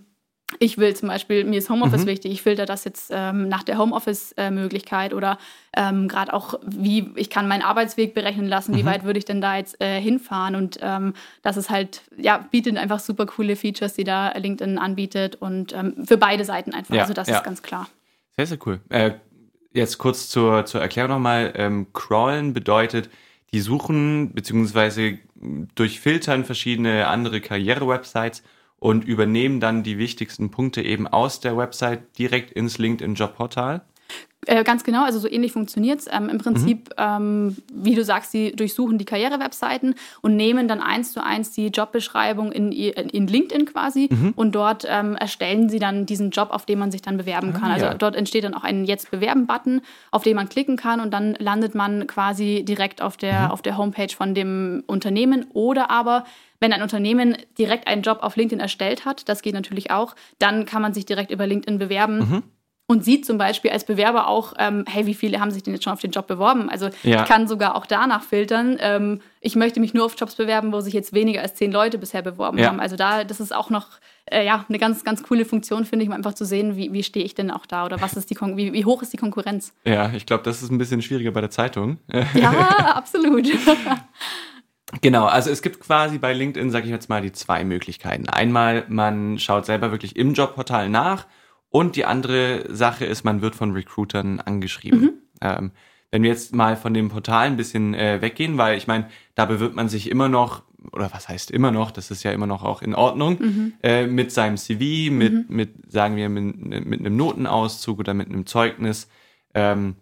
ich 0.59 0.77
will 0.77 0.95
zum 0.95 1.09
Beispiel, 1.09 1.44
mir 1.44 1.57
ist 1.57 1.69
Homeoffice 1.69 2.03
mhm. 2.03 2.07
wichtig, 2.07 2.31
ich 2.31 2.42
filter 2.42 2.65
das 2.65 2.83
jetzt 2.83 3.12
ähm, 3.13 3.48
nach 3.48 3.63
der 3.63 3.77
Homeoffice-Möglichkeit 3.77 5.13
oder 5.13 5.38
ähm, 5.75 6.07
gerade 6.07 6.33
auch, 6.33 6.59
wie 6.65 7.09
ich 7.15 7.30
kann 7.30 7.48
meinen 7.48 7.62
Arbeitsweg 7.62 8.13
berechnen 8.13 8.48
lassen, 8.48 8.71
mhm. 8.71 8.77
wie 8.77 8.86
weit 8.86 9.03
würde 9.03 9.19
ich 9.19 9.25
denn 9.25 9.42
da 9.42 9.57
jetzt 9.57 9.81
äh, 9.81 10.00
hinfahren 10.00 10.56
und 10.56 10.80
ähm, 10.81 11.13
das 11.42 11.57
ist 11.57 11.69
halt, 11.69 12.03
ja, 12.18 12.38
bietet 12.38 12.77
einfach 12.77 13.00
super 13.00 13.25
coole 13.25 13.56
Features, 13.56 13.94
die 13.94 14.03
da 14.03 14.31
LinkedIn 14.38 14.77
anbietet 14.77 15.36
und 15.36 15.74
ähm, 15.74 16.06
für 16.06 16.18
beide 16.18 16.45
Seiten 16.45 16.74
einfach, 16.74 16.95
ja, 16.95 17.01
also 17.01 17.13
das 17.13 17.27
ja. 17.27 17.38
ist 17.38 17.44
ganz 17.44 17.62
klar. 17.62 17.88
Sehr, 18.36 18.47
sehr 18.47 18.57
cool. 18.65 18.80
Äh, 18.89 19.12
jetzt 19.74 19.97
kurz 19.97 20.30
zur, 20.30 20.65
zur 20.65 20.81
Erklärung 20.81 21.12
nochmal, 21.12 21.54
ähm, 21.56 21.88
crawlen 21.94 22.54
bedeutet, 22.54 23.09
die 23.54 23.59
suchen 23.59 24.33
beziehungsweise 24.33 25.18
durchfiltern 25.75 26.45
verschiedene 26.45 27.07
andere 27.07 27.42
Karriere-Websites 27.42 28.44
und 28.81 29.06
übernehmen 29.06 29.60
dann 29.60 29.83
die 29.83 30.00
wichtigsten 30.00 30.50
Punkte 30.50 30.81
eben 30.81 31.07
aus 31.07 31.39
der 31.39 31.56
Website 31.56 32.18
direkt 32.18 32.51
ins 32.51 32.80
LinkedIn-Jobportal? 32.80 33.81
Äh, 34.48 34.63
ganz 34.63 34.83
genau, 34.83 35.06
also 35.06 35.19
so 35.19 35.30
ähnlich 35.30 35.51
funktioniert 35.51 36.00
es. 36.00 36.07
Ähm, 36.12 36.28
Im 36.28 36.39
Prinzip, 36.39 36.89
mhm. 36.89 36.95
ähm, 36.98 37.57
wie 37.72 37.94
du 37.94 38.04
sagst, 38.04 38.31
sie 38.31 38.54
durchsuchen 38.54 38.98
die 38.98 39.06
Karriere-Webseiten 39.06 39.94
und 40.22 40.36
nehmen 40.36 40.68
dann 40.68 40.81
eins 40.81 41.13
zu 41.13 41.24
eins 41.24 41.51
die 41.51 41.68
Jobbeschreibung 41.68 42.51
in, 42.51 42.72
in 42.72 43.28
LinkedIn 43.28 43.68
quasi 43.68 44.10
mhm. 44.12 44.33
und 44.36 44.56
dort 44.56 44.83
ähm, 44.89 45.16
erstellen 45.16 45.69
sie 45.69 45.78
dann 45.78 46.07
diesen 46.07 46.31
Job, 46.31 46.50
auf 46.50 46.66
den 46.66 46.80
man 46.80 46.89
sich 46.89 47.04
dann 47.04 47.18
bewerben 47.18 47.54
ah, 47.56 47.60
kann. 47.60 47.72
Also 47.72 47.86
ja. 47.86 47.94
dort 47.94 48.16
entsteht 48.16 48.44
dann 48.44 48.56
auch 48.56 48.63
ein 48.63 48.86
Jetzt 48.86 49.12
bewerben-Button, 49.12 49.81
auf 50.10 50.24
den 50.24 50.36
man 50.36 50.50
klicken 50.50 50.75
kann 50.75 51.01
und 51.01 51.12
dann 51.12 51.36
landet 51.38 51.75
man 51.75 52.07
quasi 52.07 52.66
direkt 52.68 53.04
auf 53.04 53.18
der, 53.18 53.42
mhm. 53.42 53.51
auf 53.51 53.62
der 53.62 53.78
Homepage 53.78 54.16
von 54.16 54.33
dem 54.33 54.83
Unternehmen 54.88 55.45
oder 55.54 55.92
aber 55.92 56.25
wenn 56.62 56.72
ein 56.72 56.81
Unternehmen 56.81 57.36
direkt 57.58 57.88
einen 57.88 58.04
Job 58.04 58.19
auf 58.22 58.38
LinkedIn 58.38 58.62
erstellt 58.62 59.04
hat, 59.04 59.28
das 59.28 59.42
geht 59.42 59.54
natürlich 59.54 59.92
auch, 59.92 60.16
dann 60.40 60.66
kann 60.66 60.81
man 60.81 60.94
sich 60.94 61.06
direkt 61.06 61.31
über 61.31 61.46
LinkedIn 61.46 61.78
bewerben. 61.80 62.18
Mhm 62.18 62.44
und 62.92 63.06
sieht 63.06 63.25
zum 63.25 63.38
Beispiel 63.38 63.72
als 63.72 63.86
Bewerber 63.86 64.28
auch, 64.28 64.54
ähm, 64.60 64.84
hey, 64.86 65.06
wie 65.06 65.13
viele 65.13 65.40
haben 65.40 65.50
sich 65.50 65.63
denn 65.63 65.74
jetzt 65.74 65.86
schon 65.86 65.94
auf 65.94 66.02
den 66.02 66.12
Job 66.12 66.28
beworben? 66.28 66.69
Also 66.69 66.90
ja. 67.04 67.22
ich 67.22 67.28
kann 67.28 67.48
sogar 67.48 67.75
auch 67.75 67.86
danach 67.86 68.22
filtern. 68.22 68.75
Ähm, 68.81 69.22
ich 69.40 69.56
möchte 69.56 69.80
mich 69.80 69.94
nur 69.94 70.04
auf 70.04 70.16
Jobs 70.19 70.36
bewerben, 70.36 70.74
wo 70.74 70.81
sich 70.81 70.94
jetzt 70.94 71.13
weniger 71.13 71.42
als 71.42 71.56
zehn 71.56 71.72
Leute 71.72 71.98
bisher 71.98 72.22
beworben 72.22 72.58
ja. 72.58 72.68
haben. 72.68 72.81
Also 72.81 72.98
da, 72.98 73.24
das 73.24 73.40
ist 73.40 73.56
auch 73.56 73.69
noch 73.69 73.88
äh, 74.25 74.46
ja, 74.46 74.66
eine 74.68 74.78
ganz, 74.78 75.06
ganz 75.06 75.24
coole 75.24 75.45
Funktion, 75.45 75.85
finde 75.85 76.04
ich, 76.04 76.09
um 76.09 76.16
einfach 76.16 76.33
zu 76.33 76.44
sehen, 76.44 76.76
wie, 76.76 76.92
wie 76.92 77.04
stehe 77.04 77.26
ich 77.26 77.33
denn 77.33 77.50
auch 77.50 77.66
da 77.66 77.85
oder 77.85 78.02
was 78.02 78.18
ist 78.18 78.30
die 78.30 78.35
Kon 78.35 78.57
wie, 78.57 78.74
wie 78.74 78.83
hoch 78.83 79.02
ist 79.02 79.14
die 79.14 79.18
Konkurrenz. 79.18 79.74
Ja, 79.85 80.12
ich 80.14 80.26
glaube, 80.26 80.44
das 80.44 80.62
ist 80.62 80.69
ein 80.69 80.78
bisschen 80.78 81.02
schwieriger 81.02 81.31
bei 81.31 81.40
der 81.40 81.50
Zeitung. 81.50 81.97
Ja, 82.33 82.52
absolut. 82.95 83.47
Genau, 85.00 85.26
also 85.26 85.50
es 85.50 85.62
gibt 85.62 85.80
quasi 85.80 86.18
bei 86.18 86.33
LinkedIn, 86.33 86.69
sage 86.69 86.86
ich 86.86 86.92
jetzt 86.92 87.07
mal, 87.07 87.21
die 87.21 87.31
zwei 87.31 87.64
Möglichkeiten. 87.64 88.28
Einmal, 88.28 88.86
man 88.90 89.40
schaut 89.40 89.66
selber 89.66 89.92
wirklich 89.92 90.18
im 90.18 90.33
Jobportal 90.33 90.90
nach 90.90 91.28
und 91.69 91.95
die 91.95 92.06
andere 92.06 92.66
Sache 92.69 93.06
ist, 93.06 93.24
man 93.24 93.42
wird 93.42 93.56
von 93.56 93.71
Recruitern 93.71 94.42
angeschrieben. 94.42 95.02
Mhm. 95.02 95.12
Ähm, 95.42 95.71
wenn 96.12 96.24
wir 96.24 96.30
jetzt 96.30 96.54
mal 96.54 96.76
von 96.76 96.94
dem 96.94 97.07
Portal 97.07 97.48
ein 97.48 97.56
bisschen 97.56 97.94
äh, 97.94 98.21
weggehen, 98.21 98.57
weil 98.57 98.78
ich 98.78 98.86
meine, 98.86 99.07
da 99.33 99.45
bewirbt 99.45 99.76
man 99.76 99.88
sich 99.88 100.10
immer 100.10 100.28
noch, 100.28 100.64
oder 100.92 101.10
was 101.14 101.30
heißt 101.30 101.52
immer 101.52 101.71
noch, 101.71 101.92
das 101.92 102.12
ist 102.12 102.24
ja 102.24 102.31
immer 102.31 102.48
noch 102.48 102.64
auch 102.64 102.81
in 102.81 102.94
Ordnung, 102.94 103.38
mhm. 103.40 103.74
äh, 103.81 104.07
mit 104.07 104.33
seinem 104.33 104.57
CV, 104.57 105.12
mit, 105.12 105.33
mhm. 105.33 105.45
mit 105.48 105.92
sagen 105.92 106.18
wir, 106.18 106.28
mit, 106.28 106.86
mit 106.86 107.00
einem 107.00 107.16
Notenauszug 107.16 108.00
oder 108.00 108.14
mit 108.14 108.28
einem 108.28 108.45
Zeugnis. 108.45 109.07
Ähm, 109.54 109.95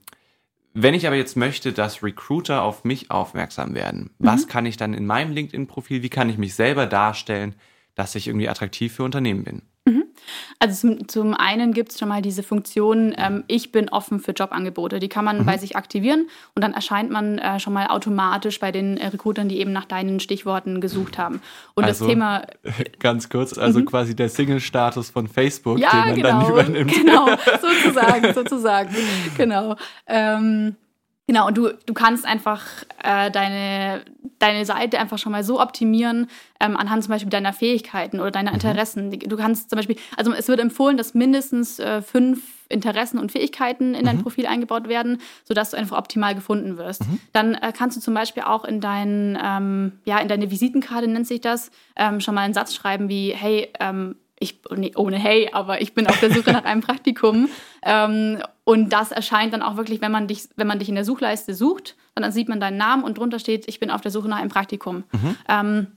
wenn 0.74 0.94
ich 0.94 1.08
aber 1.08 1.16
jetzt 1.16 1.36
möchte, 1.36 1.74
dass 1.74 2.04
Recruiter 2.04 2.64
auf 2.64 2.84
mich 2.84 3.12
aufmerksam 3.12 3.74
werden, 3.74 4.12
mhm. 4.18 4.28
was 4.28 4.48
kann 4.48 4.66
ich 4.66 4.78
dann 4.78 4.94
in 4.94 5.06
meinem 5.06 5.32
LinkedIn-Profil, 5.32 6.04
wie 6.04 6.10
kann 6.10 6.30
ich 6.30 6.38
mich 6.38 6.56
selber 6.56 6.86
darstellen, 6.86 7.56
dass 7.96 8.16
ich 8.16 8.28
irgendwie 8.28 8.50
attraktiv 8.50 8.94
für 8.94 9.04
Unternehmen 9.04 9.44
bin? 9.44 9.62
Also 10.60 10.88
zum, 10.88 11.08
zum 11.08 11.34
einen 11.34 11.74
gibt 11.74 11.92
es 11.92 12.00
schon 12.00 12.10
mal 12.10 12.22
diese 12.22 12.44
Funktion, 12.44 13.14
ähm, 13.18 13.44
ich 13.48 13.72
bin 13.72 13.90
offen 13.90 14.20
für 14.20 14.32
Jobangebote. 14.32 15.00
Die 15.00 15.10
kann 15.10 15.26
man 15.26 15.40
mhm. 15.40 15.46
bei 15.46 15.58
sich 15.58 15.76
aktivieren 15.76 16.28
und 16.56 16.64
dann 16.64 16.74
erscheint 16.74 17.12
man 17.12 17.38
äh, 17.38 17.60
schon 17.60 17.74
mal 17.74 17.88
automatisch 17.88 18.60
bei 18.60 18.72
den 18.72 18.98
äh, 18.98 19.08
Recruitern, 19.08 19.50
die 19.50 19.60
eben 19.60 19.72
nach 19.72 19.86
deinen 19.86 20.20
Stichworten 20.20 20.82
gesucht 20.82 21.18
haben. 21.18 21.42
Und 21.76 21.86
also, 21.86 22.06
das 22.06 22.10
Thema. 22.10 22.44
Ganz 23.00 23.30
kurz, 23.30 23.58
also 23.58 23.80
mhm. 23.80 23.86
quasi 23.86 24.16
der 24.16 24.30
Single-Status 24.30 25.10
von 25.10 25.28
Facebook, 25.28 25.80
ja, 25.80 25.90
den 25.92 26.00
man 26.00 26.16
genau, 26.16 26.30
dann 26.30 26.52
übernimmt. 26.52 26.92
Genau, 26.92 27.28
sozusagen, 27.62 28.34
sozusagen. 28.34 28.96
genau. 29.38 29.76
Ähm, 30.08 30.76
Genau, 31.30 31.46
und 31.46 31.56
du, 31.60 31.70
du 31.86 31.94
kannst 31.94 32.26
einfach 32.26 32.66
äh, 33.04 33.30
deine, 33.30 34.02
deine 34.40 34.66
Seite 34.66 34.98
einfach 34.98 35.20
schon 35.20 35.32
mal 35.32 35.44
so 35.44 35.62
optimieren, 35.62 36.26
ähm, 36.60 36.76
anhand 36.76 37.04
zum 37.04 37.12
Beispiel 37.12 37.30
deiner 37.30 37.54
Fähigkeiten 37.54 38.20
oder 38.20 38.32
deiner 38.32 38.50
mhm. 38.50 38.56
Interessen. 38.56 39.12
Du 39.12 39.38
kannst 39.38 39.70
zum 39.70 39.78
Beispiel, 39.78 39.96
also 40.18 40.34
es 40.34 40.48
wird 40.48 40.60
empfohlen, 40.60 40.98
dass 40.98 41.14
mindestens 41.14 41.78
äh, 41.78 42.02
fünf 42.02 42.42
Interessen 42.68 43.20
und 43.20 43.32
Fähigkeiten 43.32 43.94
in 43.94 44.06
dein 44.06 44.18
mhm. 44.18 44.24
Profil 44.24 44.48
eingebaut 44.48 44.90
werden, 44.90 45.20
sodass 45.44 45.70
du 45.70 45.78
einfach 45.78 46.00
optimal 46.00 46.34
gefunden 46.34 46.80
wirst. 46.80 47.08
Mhm. 47.08 47.20
Dann 47.32 47.54
äh, 47.54 47.74
kannst 47.78 47.96
du 47.96 48.02
zum 48.02 48.16
Beispiel 48.16 48.42
auch 48.42 48.66
in, 48.66 48.82
dein, 48.82 49.38
ähm, 49.40 50.00
ja, 50.06 50.18
in 50.18 50.30
deine 50.30 50.50
Visitenkarte, 50.50 51.08
nennt 51.08 51.28
sich 51.28 51.42
das, 51.42 51.70
ähm, 51.96 52.22
schon 52.22 52.34
mal 52.34 52.42
einen 52.42 52.56
Satz 52.56 52.74
schreiben 52.74 53.08
wie, 53.08 53.36
hey, 53.36 53.72
ähm, 53.80 54.16
ich, 54.40 54.62
nee, 54.76 54.94
ohne 54.96 55.18
Hey, 55.18 55.50
aber 55.52 55.82
ich 55.82 55.94
bin 55.94 56.08
auf 56.08 56.20
der 56.20 56.32
Suche 56.32 56.52
nach 56.52 56.64
einem 56.64 56.82
Praktikum. 56.82 57.50
Ähm, 57.84 58.42
und 58.64 58.92
das 58.92 59.12
erscheint 59.12 59.54
dann 59.54 59.62
auch 59.62 59.78
wirklich, 59.78 60.02
wenn 60.02 60.12
man 60.12 60.28
dich, 60.28 60.50
wenn 60.56 60.68
man 60.68 60.80
dich 60.80 60.90
in 60.90 60.96
der 60.96 61.06
Suchleiste 61.06 61.54
sucht, 61.54 61.96
dann 62.16 62.32
sieht 62.32 62.50
man 62.50 62.60
deinen 62.60 62.78
Namen 62.78 63.04
und 63.04 63.18
drunter 63.18 63.40
steht, 63.40 63.68
ich 63.68 63.80
bin 63.80 63.92
auf 63.92 64.02
der 64.02 64.12
Suche 64.12 64.28
nach 64.28 64.38
einem 64.38 64.50
Praktikum. 64.50 65.04
Mhm. 65.12 65.36
Ähm, 65.48 65.88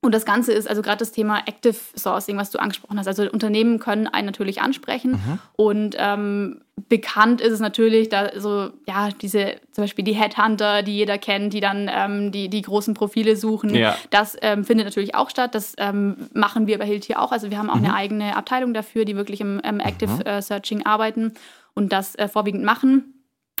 und 0.00 0.14
das 0.14 0.24
Ganze 0.24 0.52
ist 0.52 0.68
also 0.68 0.80
gerade 0.80 0.98
das 0.98 1.10
Thema 1.10 1.42
Active 1.46 1.74
Sourcing, 1.96 2.36
was 2.36 2.50
du 2.50 2.60
angesprochen 2.60 2.98
hast. 2.98 3.08
Also 3.08 3.28
Unternehmen 3.28 3.80
können 3.80 4.06
einen 4.06 4.26
natürlich 4.26 4.60
ansprechen. 4.60 5.12
Mhm. 5.12 5.38
Und 5.56 5.96
ähm, 5.98 6.60
bekannt 6.88 7.40
ist 7.40 7.52
es 7.52 7.58
natürlich, 7.58 8.08
da 8.08 8.30
so, 8.38 8.70
ja, 8.86 9.08
diese, 9.20 9.56
zum 9.72 9.84
Beispiel 9.84 10.04
die 10.04 10.12
Headhunter, 10.12 10.84
die 10.84 10.94
jeder 10.94 11.18
kennt, 11.18 11.52
die 11.52 11.58
dann 11.58 11.90
ähm, 11.92 12.30
die, 12.30 12.48
die 12.48 12.62
großen 12.62 12.94
Profile 12.94 13.34
suchen. 13.34 13.74
Ja. 13.74 13.96
Das 14.10 14.36
ähm, 14.40 14.64
findet 14.64 14.86
natürlich 14.86 15.16
auch 15.16 15.30
statt. 15.30 15.56
Das 15.56 15.74
ähm, 15.78 16.28
machen 16.32 16.68
wir 16.68 16.78
bei 16.78 16.86
Hilt 16.86 17.04
hier 17.04 17.20
auch. 17.20 17.32
Also 17.32 17.50
wir 17.50 17.58
haben 17.58 17.68
auch 17.68 17.74
mhm. 17.74 17.86
eine 17.86 17.94
eigene 17.94 18.36
Abteilung 18.36 18.74
dafür, 18.74 19.04
die 19.04 19.16
wirklich 19.16 19.40
im 19.40 19.58
Active 19.80 20.12
mhm. 20.12 20.20
äh, 20.20 20.40
Searching 20.40 20.86
arbeiten 20.86 21.34
und 21.74 21.92
das 21.92 22.14
äh, 22.14 22.28
vorwiegend 22.28 22.62
machen. 22.62 23.14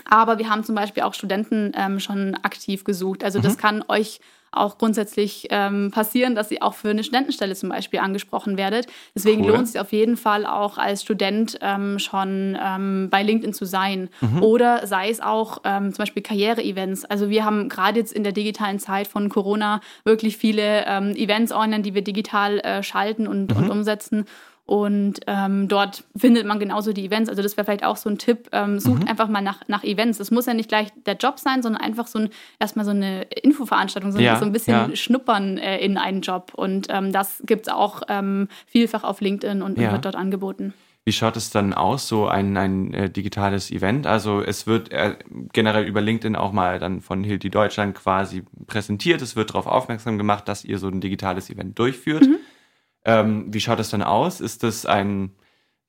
Aber 0.04 0.38
wir 0.38 0.48
haben 0.48 0.62
zum 0.62 0.76
Beispiel 0.76 1.02
auch 1.02 1.14
Studenten 1.14 1.72
ähm, 1.76 1.98
schon 1.98 2.36
aktiv 2.36 2.84
gesucht. 2.84 3.24
Also 3.24 3.40
das 3.40 3.56
mhm. 3.56 3.60
kann 3.60 3.84
euch 3.88 4.20
auch 4.52 4.78
grundsätzlich 4.78 5.48
ähm, 5.50 5.90
passieren, 5.90 6.34
dass 6.34 6.50
ihr 6.50 6.62
auch 6.62 6.74
für 6.74 6.90
eine 6.90 7.04
Studentenstelle 7.04 7.54
zum 7.54 7.68
Beispiel 7.68 8.00
angesprochen 8.00 8.56
werdet. 8.56 8.86
Deswegen 9.14 9.44
cool. 9.44 9.52
lohnt 9.52 9.64
es 9.64 9.72
sich 9.72 9.80
auf 9.80 9.92
jeden 9.92 10.16
Fall 10.16 10.46
auch 10.46 10.78
als 10.78 11.02
Student 11.02 11.58
ähm, 11.60 11.98
schon 11.98 12.58
ähm, 12.62 13.08
bei 13.10 13.22
LinkedIn 13.22 13.52
zu 13.52 13.64
sein. 13.64 14.08
Mhm. 14.20 14.42
Oder 14.42 14.86
sei 14.86 15.10
es 15.10 15.20
auch 15.20 15.58
ähm, 15.64 15.92
zum 15.92 16.02
Beispiel 16.02 16.22
Karriere-Events. 16.22 17.04
Also 17.04 17.28
wir 17.30 17.44
haben 17.44 17.68
gerade 17.68 17.98
jetzt 17.98 18.12
in 18.12 18.24
der 18.24 18.32
digitalen 18.32 18.78
Zeit 18.78 19.06
von 19.06 19.28
Corona 19.28 19.80
wirklich 20.04 20.36
viele 20.36 20.84
ähm, 20.86 21.14
Events 21.14 21.52
online, 21.52 21.82
die 21.82 21.94
wir 21.94 22.02
digital 22.02 22.60
äh, 22.60 22.82
schalten 22.82 23.26
und, 23.26 23.50
mhm. 23.50 23.56
und 23.56 23.70
umsetzen. 23.70 24.26
Und 24.68 25.20
ähm, 25.26 25.66
dort 25.66 26.04
findet 26.14 26.44
man 26.44 26.58
genauso 26.60 26.92
die 26.92 27.06
Events. 27.06 27.30
Also 27.30 27.40
das 27.40 27.56
wäre 27.56 27.64
vielleicht 27.64 27.86
auch 27.86 27.96
so 27.96 28.10
ein 28.10 28.18
Tipp. 28.18 28.50
Ähm, 28.52 28.78
sucht 28.78 29.04
mhm. 29.04 29.08
einfach 29.08 29.26
mal 29.26 29.40
nach, 29.40 29.62
nach 29.66 29.82
Events. 29.82 30.20
Es 30.20 30.30
muss 30.30 30.44
ja 30.44 30.52
nicht 30.52 30.68
gleich 30.68 30.88
der 31.06 31.16
Job 31.16 31.38
sein, 31.38 31.62
sondern 31.62 31.80
einfach 31.80 32.06
so 32.06 32.18
ein, 32.18 32.28
erstmal 32.60 32.84
so 32.84 32.90
eine 32.90 33.22
Infoveranstaltung, 33.22 34.12
so, 34.12 34.18
ja, 34.18 34.36
so 34.36 34.44
ein 34.44 34.52
bisschen 34.52 34.90
ja. 34.90 34.94
schnuppern 34.94 35.56
äh, 35.56 35.78
in 35.78 35.96
einen 35.96 36.20
Job. 36.20 36.52
Und 36.54 36.88
ähm, 36.90 37.12
das 37.12 37.42
gibt 37.46 37.66
es 37.66 37.72
auch 37.72 38.02
ähm, 38.10 38.48
vielfach 38.66 39.04
auf 39.04 39.22
LinkedIn 39.22 39.62
und, 39.62 39.78
ja. 39.78 39.90
wird 39.90 40.04
dort 40.04 40.16
angeboten. 40.16 40.74
Wie 41.06 41.12
schaut 41.12 41.38
es 41.38 41.48
dann 41.48 41.72
aus, 41.72 42.06
so 42.06 42.28
ein, 42.28 42.54
ein 42.58 42.92
äh, 42.92 43.08
digitales 43.08 43.70
Event? 43.70 44.06
Also 44.06 44.42
es 44.42 44.66
wird 44.66 44.92
äh, 44.92 45.16
generell 45.54 45.86
über 45.86 46.02
LinkedIn 46.02 46.36
auch 46.36 46.52
mal 46.52 46.78
dann 46.78 47.00
von 47.00 47.24
Hilti 47.24 47.48
Deutschland 47.48 47.94
quasi 47.94 48.42
präsentiert. 48.66 49.22
Es 49.22 49.34
wird 49.34 49.48
darauf 49.48 49.66
aufmerksam 49.66 50.18
gemacht, 50.18 50.46
dass 50.46 50.62
ihr 50.62 50.78
so 50.78 50.88
ein 50.88 51.00
digitales 51.00 51.48
Event 51.48 51.78
durchführt. 51.78 52.26
Mhm. 52.26 52.36
Ähm, 53.04 53.52
wie 53.52 53.60
schaut 53.60 53.78
das 53.78 53.90
dann 53.90 54.02
aus? 54.02 54.40
Ist 54.40 54.62
das 54.62 54.86
ein, 54.86 55.30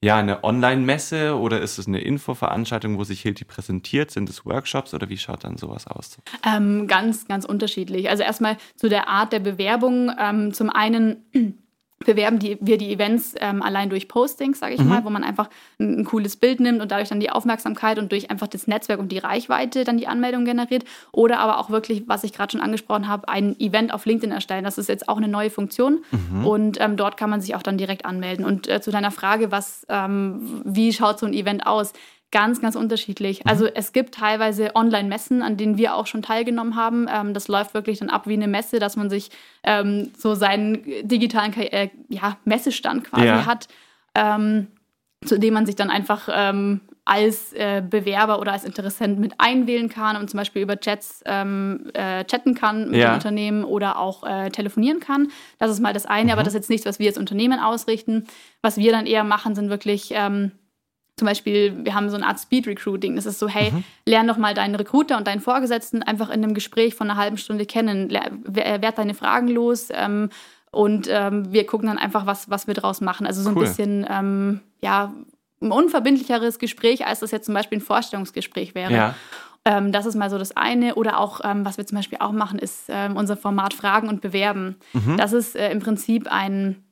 ja, 0.01 0.17
eine 0.17 0.43
Online-Messe 0.43 1.37
oder 1.37 1.59
ist 1.61 1.77
es 1.77 1.87
eine 1.87 1.99
Infoveranstaltung, 1.99 2.97
wo 2.97 3.03
sich 3.03 3.21
Hilti 3.21 3.45
präsentiert? 3.45 4.11
Sind 4.11 4.29
es 4.29 4.45
Workshops 4.45 4.93
oder 4.93 5.09
wie 5.09 5.17
schaut 5.17 5.43
dann 5.43 5.57
sowas 5.57 5.87
aus? 5.87 6.17
Ähm, 6.45 6.87
ganz, 6.87 7.27
ganz 7.27 7.45
unterschiedlich. 7.45 8.09
Also 8.09 8.23
erstmal 8.23 8.57
zu 8.75 8.89
der 8.89 9.09
Art 9.09 9.33
der 9.33 9.39
Bewerbung. 9.39 10.11
Ähm, 10.17 10.53
zum 10.53 10.69
einen 10.69 11.63
bewerben 11.99 12.39
die, 12.39 12.57
wir 12.61 12.77
die 12.77 12.93
Events 12.93 13.35
ähm, 13.39 13.61
allein 13.61 13.89
durch 13.89 14.07
Postings, 14.07 14.59
sage 14.59 14.73
ich 14.73 14.81
mhm. 14.81 14.87
mal, 14.87 15.03
wo 15.03 15.09
man 15.09 15.23
einfach 15.23 15.49
ein, 15.79 15.99
ein, 15.99 16.05
cooles 16.05 16.37
Bild 16.37 16.59
nimmt 16.59 16.81
und 16.81 16.91
dadurch 16.91 17.09
dann 17.09 17.19
die 17.19 17.29
Aufmerksamkeit 17.29 17.99
und 17.99 18.11
durch 18.11 18.31
einfach 18.31 18.47
das 18.47 18.67
Netzwerk 18.67 18.99
und 18.99 19.11
die 19.11 19.17
Reichweite 19.17 19.83
dann 19.83 19.97
die 19.97 20.07
Anmeldung 20.07 20.45
generiert. 20.45 20.85
Oder 21.11 21.39
aber 21.39 21.59
auch 21.59 21.69
wirklich, 21.69 22.03
was 22.07 22.23
ich 22.23 22.31
gerade 22.31 22.53
schon 22.53 22.61
angesprochen 22.61 23.07
habe, 23.07 23.27
ein 23.27 23.59
Event 23.59 23.93
auf 23.93 24.05
LinkedIn 24.05 24.31
erstellen. 24.31 24.63
Das 24.63 24.77
ist 24.77 24.87
jetzt 24.87 25.09
auch 25.09 25.17
eine 25.17 25.27
neue 25.27 25.49
Funktion 25.49 25.99
mhm. 26.11 26.45
und 26.45 26.81
ähm, 26.81 26.95
dort 26.95 27.17
kann 27.17 27.29
man 27.29 27.41
sich 27.41 27.55
auch 27.55 27.63
dann 27.63 27.77
direkt 27.77 28.05
anmelden. 28.05 28.45
Und 28.45 28.67
äh, 28.69 28.81
zu 28.81 28.91
deiner 28.91 29.11
Frage, 29.11 29.51
was, 29.51 29.85
ähm, 29.89 30.61
wie 30.63 30.93
schaut 30.93 31.19
so 31.19 31.25
ein 31.25 31.33
Event 31.33 31.67
aus? 31.67 31.93
Ganz, 32.31 32.61
ganz 32.61 32.75
unterschiedlich. 32.75 33.43
Mhm. 33.43 33.49
Also 33.49 33.65
es 33.65 33.91
gibt 33.91 34.15
teilweise 34.15 34.75
Online-Messen, 34.75 35.41
an 35.41 35.57
denen 35.57 35.77
wir 35.77 35.95
auch 35.95 36.05
schon 36.05 36.21
teilgenommen 36.21 36.75
haben. 36.75 37.07
Ähm, 37.11 37.33
das 37.33 37.47
läuft 37.47 37.73
wirklich 37.73 37.99
dann 37.99 38.09
ab 38.09 38.27
wie 38.27 38.33
eine 38.33 38.47
Messe, 38.47 38.79
dass 38.79 38.95
man 38.95 39.09
sich 39.09 39.31
ähm, 39.63 40.11
so 40.15 40.35
seinen 40.35 40.83
digitalen 41.07 41.53
äh, 41.57 41.89
ja, 42.07 42.37
Messestand 42.45 43.05
quasi 43.05 43.25
ja. 43.25 43.45
hat, 43.47 43.67
ähm, 44.13 44.67
zu 45.25 45.39
dem 45.39 45.55
man 45.55 45.65
sich 45.65 45.75
dann 45.75 45.89
einfach 45.89 46.29
ähm, 46.31 46.81
als 47.09 47.51
äh, 47.53 47.81
Bewerber 47.81 48.39
oder 48.39 48.51
als 48.51 48.63
Interessent 48.63 49.17
mit 49.17 49.33
einwählen 49.39 49.89
kann 49.89 50.15
und 50.15 50.29
zum 50.29 50.37
Beispiel 50.37 50.61
über 50.61 50.79
Chats 50.79 51.23
ähm, 51.25 51.89
äh, 51.95 52.23
chatten 52.25 52.53
kann 52.53 52.91
mit 52.91 52.99
ja. 52.99 53.09
dem 53.09 53.13
Unternehmen 53.15 53.63
oder 53.63 53.97
auch 53.97 54.23
äh, 54.23 54.51
telefonieren 54.51 54.99
kann. 54.99 55.29
Das 55.57 55.71
ist 55.71 55.79
mal 55.79 55.93
das 55.93 56.05
eine, 56.05 56.25
mhm. 56.25 56.31
aber 56.33 56.43
das 56.43 56.49
ist 56.49 56.59
jetzt 56.59 56.69
nichts, 56.69 56.85
was 56.85 56.99
wir 56.99 57.07
als 57.07 57.17
Unternehmen 57.17 57.59
ausrichten. 57.59 58.27
Was 58.61 58.77
wir 58.77 58.91
dann 58.91 59.07
eher 59.07 59.23
machen, 59.23 59.55
sind 59.55 59.71
wirklich 59.71 60.11
ähm, 60.13 60.51
zum 61.19 61.27
Beispiel, 61.27 61.85
wir 61.85 61.93
haben 61.93 62.09
so 62.09 62.15
eine 62.15 62.25
Art 62.25 62.39
Speed 62.39 62.65
Recruiting. 62.67 63.15
Das 63.15 63.25
ist 63.25 63.37
so, 63.37 63.47
hey, 63.47 63.71
mhm. 63.71 63.83
lern 64.05 64.27
doch 64.27 64.37
mal 64.37 64.53
deinen 64.53 64.75
Recruiter 64.75 65.17
und 65.17 65.27
deinen 65.27 65.41
Vorgesetzten 65.41 66.01
einfach 66.01 66.29
in 66.29 66.43
einem 66.43 66.53
Gespräch 66.53 66.95
von 66.95 67.09
einer 67.09 67.19
halben 67.19 67.37
Stunde 67.37 67.65
kennen. 67.65 68.09
Werd 68.09 68.97
deine 68.97 69.13
Fragen 69.13 69.47
los 69.47 69.89
ähm, 69.91 70.29
und 70.71 71.07
ähm, 71.09 71.51
wir 71.51 71.65
gucken 71.65 71.87
dann 71.87 71.97
einfach, 71.97 72.25
was, 72.25 72.49
was 72.49 72.67
wir 72.67 72.73
daraus 72.73 73.01
machen. 73.01 73.27
Also 73.27 73.41
so 73.41 73.49
ein 73.49 73.55
bisschen, 73.55 74.05
ähm, 74.09 74.61
ja, 74.81 75.13
ein 75.61 75.71
unverbindlicheres 75.71 76.57
Gespräch, 76.57 77.05
als 77.05 77.19
das 77.19 77.31
jetzt 77.31 77.45
zum 77.45 77.53
Beispiel 77.53 77.79
ein 77.79 77.81
Vorstellungsgespräch 77.81 78.75
wäre. 78.75 78.93
Ja. 78.93 79.15
Ähm, 79.65 79.91
das 79.91 80.05
ist 80.05 80.15
mal 80.15 80.29
so 80.29 80.37
das 80.37 80.55
eine. 80.55 80.95
Oder 80.95 81.19
auch, 81.19 81.41
ähm, 81.43 81.65
was 81.65 81.77
wir 81.77 81.85
zum 81.85 81.97
Beispiel 81.97 82.19
auch 82.21 82.31
machen, 82.31 82.59
ist 82.59 82.85
ähm, 82.87 83.17
unser 83.17 83.35
Format 83.35 83.73
Fragen 83.73 84.07
und 84.07 84.21
Bewerben. 84.21 84.77
Mhm. 84.93 85.17
Das 85.17 85.33
ist 85.33 85.55
äh, 85.55 85.69
im 85.71 85.79
Prinzip 85.79 86.31
ein 86.31 86.83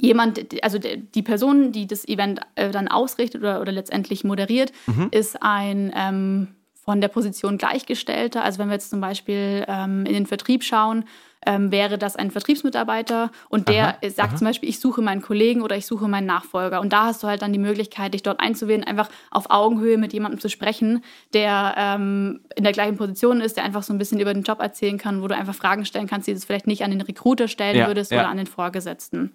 jemand, 0.00 0.62
also 0.62 0.78
die 0.78 1.22
Person, 1.22 1.72
die 1.72 1.86
das 1.86 2.06
Event 2.06 2.40
äh, 2.54 2.70
dann 2.70 2.88
ausrichtet 2.88 3.42
oder, 3.42 3.60
oder 3.60 3.72
letztendlich 3.72 4.24
moderiert, 4.24 4.72
mhm. 4.86 5.08
ist 5.10 5.42
ein 5.42 5.92
ähm, 5.94 6.48
von 6.84 7.00
der 7.00 7.08
Position 7.08 7.58
Gleichgestellter. 7.58 8.44
Also 8.44 8.58
wenn 8.58 8.68
wir 8.68 8.74
jetzt 8.74 8.90
zum 8.90 9.00
Beispiel 9.00 9.64
ähm, 9.68 10.06
in 10.06 10.14
den 10.14 10.26
Vertrieb 10.26 10.62
schauen, 10.62 11.04
ähm, 11.46 11.70
wäre 11.70 11.96
das 11.96 12.16
ein 12.16 12.30
Vertriebsmitarbeiter 12.30 13.30
und 13.48 13.68
der 13.68 13.98
aha, 14.00 14.10
sagt 14.10 14.32
aha. 14.32 14.36
zum 14.36 14.46
Beispiel, 14.46 14.68
ich 14.68 14.80
suche 14.80 15.00
meinen 15.00 15.22
Kollegen 15.22 15.62
oder 15.62 15.76
ich 15.76 15.86
suche 15.86 16.08
meinen 16.08 16.26
Nachfolger. 16.26 16.80
Und 16.80 16.92
da 16.92 17.06
hast 17.06 17.22
du 17.22 17.28
halt 17.28 17.42
dann 17.42 17.52
die 17.52 17.58
Möglichkeit, 17.58 18.14
dich 18.14 18.22
dort 18.22 18.40
einzuwählen, 18.40 18.84
einfach 18.84 19.08
auf 19.30 19.50
Augenhöhe 19.50 19.96
mit 19.96 20.12
jemandem 20.12 20.40
zu 20.40 20.48
sprechen, 20.48 21.02
der 21.32 21.74
ähm, 21.76 22.40
in 22.56 22.64
der 22.64 22.72
gleichen 22.72 22.96
Position 22.96 23.40
ist, 23.40 23.56
der 23.56 23.64
einfach 23.64 23.82
so 23.82 23.92
ein 23.92 23.98
bisschen 23.98 24.20
über 24.20 24.34
den 24.34 24.42
Job 24.42 24.60
erzählen 24.60 24.98
kann, 24.98 25.22
wo 25.22 25.28
du 25.28 25.36
einfach 25.36 25.54
Fragen 25.54 25.84
stellen 25.84 26.06
kannst, 26.06 26.26
die 26.26 26.34
du 26.34 26.40
vielleicht 26.40 26.66
nicht 26.66 26.82
an 26.84 26.90
den 26.90 27.00
Recruiter 27.00 27.48
stellen 27.48 27.76
ja, 27.76 27.86
würdest 27.86 28.10
ja. 28.10 28.20
oder 28.20 28.28
an 28.28 28.36
den 28.36 28.46
Vorgesetzten. 28.46 29.32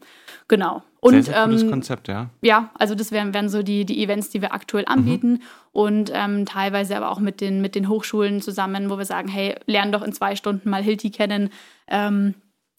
Genau. 0.47 0.83
Und, 1.01 1.13
sehr, 1.13 1.23
sehr 1.23 1.43
cooles 1.45 1.63
ähm, 1.63 1.69
Konzept, 1.71 2.07
ja. 2.07 2.29
Ja, 2.41 2.69
also 2.75 2.93
das 2.93 3.11
wären, 3.11 3.33
wären 3.33 3.49
so 3.49 3.63
die, 3.63 3.85
die 3.85 4.03
Events, 4.03 4.29
die 4.29 4.41
wir 4.41 4.53
aktuell 4.53 4.85
anbieten 4.85 5.31
mhm. 5.31 5.39
und 5.71 6.11
ähm, 6.13 6.45
teilweise 6.45 6.95
aber 6.95 7.09
auch 7.09 7.19
mit 7.19 7.41
den, 7.41 7.59
mit 7.59 7.73
den 7.73 7.89
Hochschulen 7.89 8.39
zusammen, 8.39 8.89
wo 8.89 8.99
wir 8.99 9.05
sagen, 9.05 9.27
hey, 9.27 9.55
lern 9.65 9.91
doch 9.91 10.03
in 10.03 10.13
zwei 10.13 10.35
Stunden 10.35 10.69
mal 10.69 10.83
Hilti 10.83 11.09
kennen. 11.09 11.49
Ähm, 11.87 12.35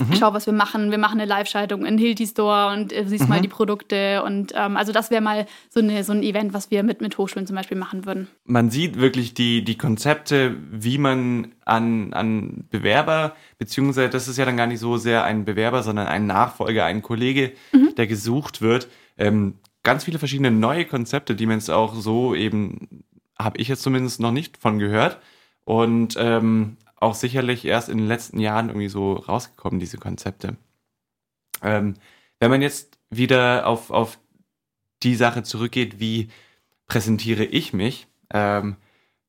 Mhm. 0.08 0.16
Schau, 0.18 0.34
was 0.34 0.46
wir 0.46 0.52
machen. 0.52 0.90
Wir 0.90 0.98
machen 0.98 1.20
eine 1.20 1.28
Live-Schaltung 1.28 1.84
in 1.84 1.98
Hilti 1.98 2.26
Store 2.26 2.72
und 2.72 2.92
äh, 2.92 3.04
siehst 3.06 3.24
mhm. 3.24 3.28
mal 3.28 3.40
die 3.40 3.48
Produkte. 3.48 4.22
Und 4.22 4.52
ähm, 4.54 4.76
also 4.76 4.92
das 4.92 5.10
wäre 5.10 5.22
mal 5.22 5.46
so, 5.70 5.80
eine, 5.80 6.04
so 6.04 6.12
ein 6.12 6.22
Event, 6.22 6.54
was 6.54 6.70
wir 6.70 6.82
mit, 6.82 7.00
mit 7.00 7.18
Hochschulen 7.18 7.46
zum 7.46 7.56
Beispiel 7.56 7.76
machen 7.76 8.06
würden. 8.06 8.28
Man 8.44 8.70
sieht 8.70 8.98
wirklich 8.98 9.34
die, 9.34 9.64
die 9.64 9.78
Konzepte, 9.78 10.56
wie 10.70 10.98
man 10.98 11.54
an, 11.64 12.12
an 12.12 12.64
Bewerber, 12.70 13.34
beziehungsweise 13.58 14.10
das 14.10 14.28
ist 14.28 14.38
ja 14.38 14.44
dann 14.44 14.56
gar 14.56 14.66
nicht 14.66 14.80
so 14.80 14.96
sehr 14.96 15.24
ein 15.24 15.44
Bewerber, 15.44 15.82
sondern 15.82 16.06
ein 16.06 16.26
Nachfolger, 16.26 16.84
ein 16.84 17.02
Kollege, 17.02 17.52
mhm. 17.72 17.94
der 17.96 18.06
gesucht 18.06 18.62
wird. 18.62 18.88
Ähm, 19.18 19.54
ganz 19.82 20.04
viele 20.04 20.18
verschiedene 20.18 20.50
neue 20.50 20.84
Konzepte, 20.84 21.34
die 21.34 21.46
man 21.46 21.58
jetzt 21.58 21.70
auch 21.70 21.94
so 21.94 22.34
eben, 22.34 23.04
habe 23.38 23.58
ich 23.58 23.68
jetzt 23.68 23.82
zumindest 23.82 24.20
noch 24.20 24.32
nicht 24.32 24.56
von 24.56 24.78
gehört. 24.78 25.18
Und 25.64 26.16
ähm, 26.18 26.76
auch 27.02 27.14
sicherlich 27.14 27.64
erst 27.64 27.88
in 27.88 27.98
den 27.98 28.06
letzten 28.06 28.38
Jahren 28.38 28.68
irgendwie 28.68 28.88
so 28.88 29.14
rausgekommen, 29.14 29.80
diese 29.80 29.98
Konzepte. 29.98 30.56
Ähm, 31.62 31.94
wenn 32.40 32.50
man 32.50 32.62
jetzt 32.62 32.98
wieder 33.10 33.66
auf, 33.66 33.90
auf 33.90 34.18
die 35.02 35.14
Sache 35.14 35.42
zurückgeht, 35.42 36.00
wie 36.00 36.28
präsentiere 36.86 37.44
ich 37.44 37.72
mich, 37.72 38.06
ähm, 38.32 38.76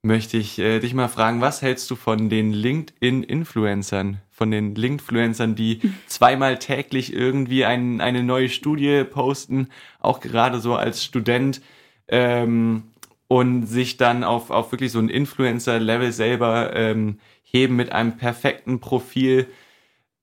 möchte 0.01 0.37
ich 0.37 0.59
äh, 0.59 0.79
dich 0.79 0.93
mal 0.93 1.07
fragen, 1.07 1.41
was 1.41 1.61
hältst 1.61 1.89
du 1.89 1.95
von 1.95 2.29
den 2.29 2.51
LinkedIn-Influencern, 2.51 4.21
von 4.29 4.51
den 4.51 4.75
LinkedInfluencern, 4.75 5.55
die 5.55 5.79
zweimal 6.07 6.59
täglich 6.59 7.13
irgendwie 7.13 7.65
ein, 7.65 8.01
eine 8.01 8.23
neue 8.23 8.49
Studie 8.49 9.03
posten, 9.03 9.69
auch 9.99 10.19
gerade 10.19 10.59
so 10.59 10.75
als 10.75 11.03
Student 11.03 11.61
ähm, 12.07 12.83
und 13.27 13.65
sich 13.65 13.97
dann 13.97 14.23
auf, 14.23 14.51
auf 14.51 14.71
wirklich 14.71 14.91
so 14.91 14.99
ein 14.99 15.09
Influencer-Level 15.09 16.11
selber 16.11 16.75
ähm, 16.75 17.19
heben 17.53 17.75
mit 17.75 17.91
einem 17.91 18.17
perfekten 18.17 18.79
Profil. 18.79 19.47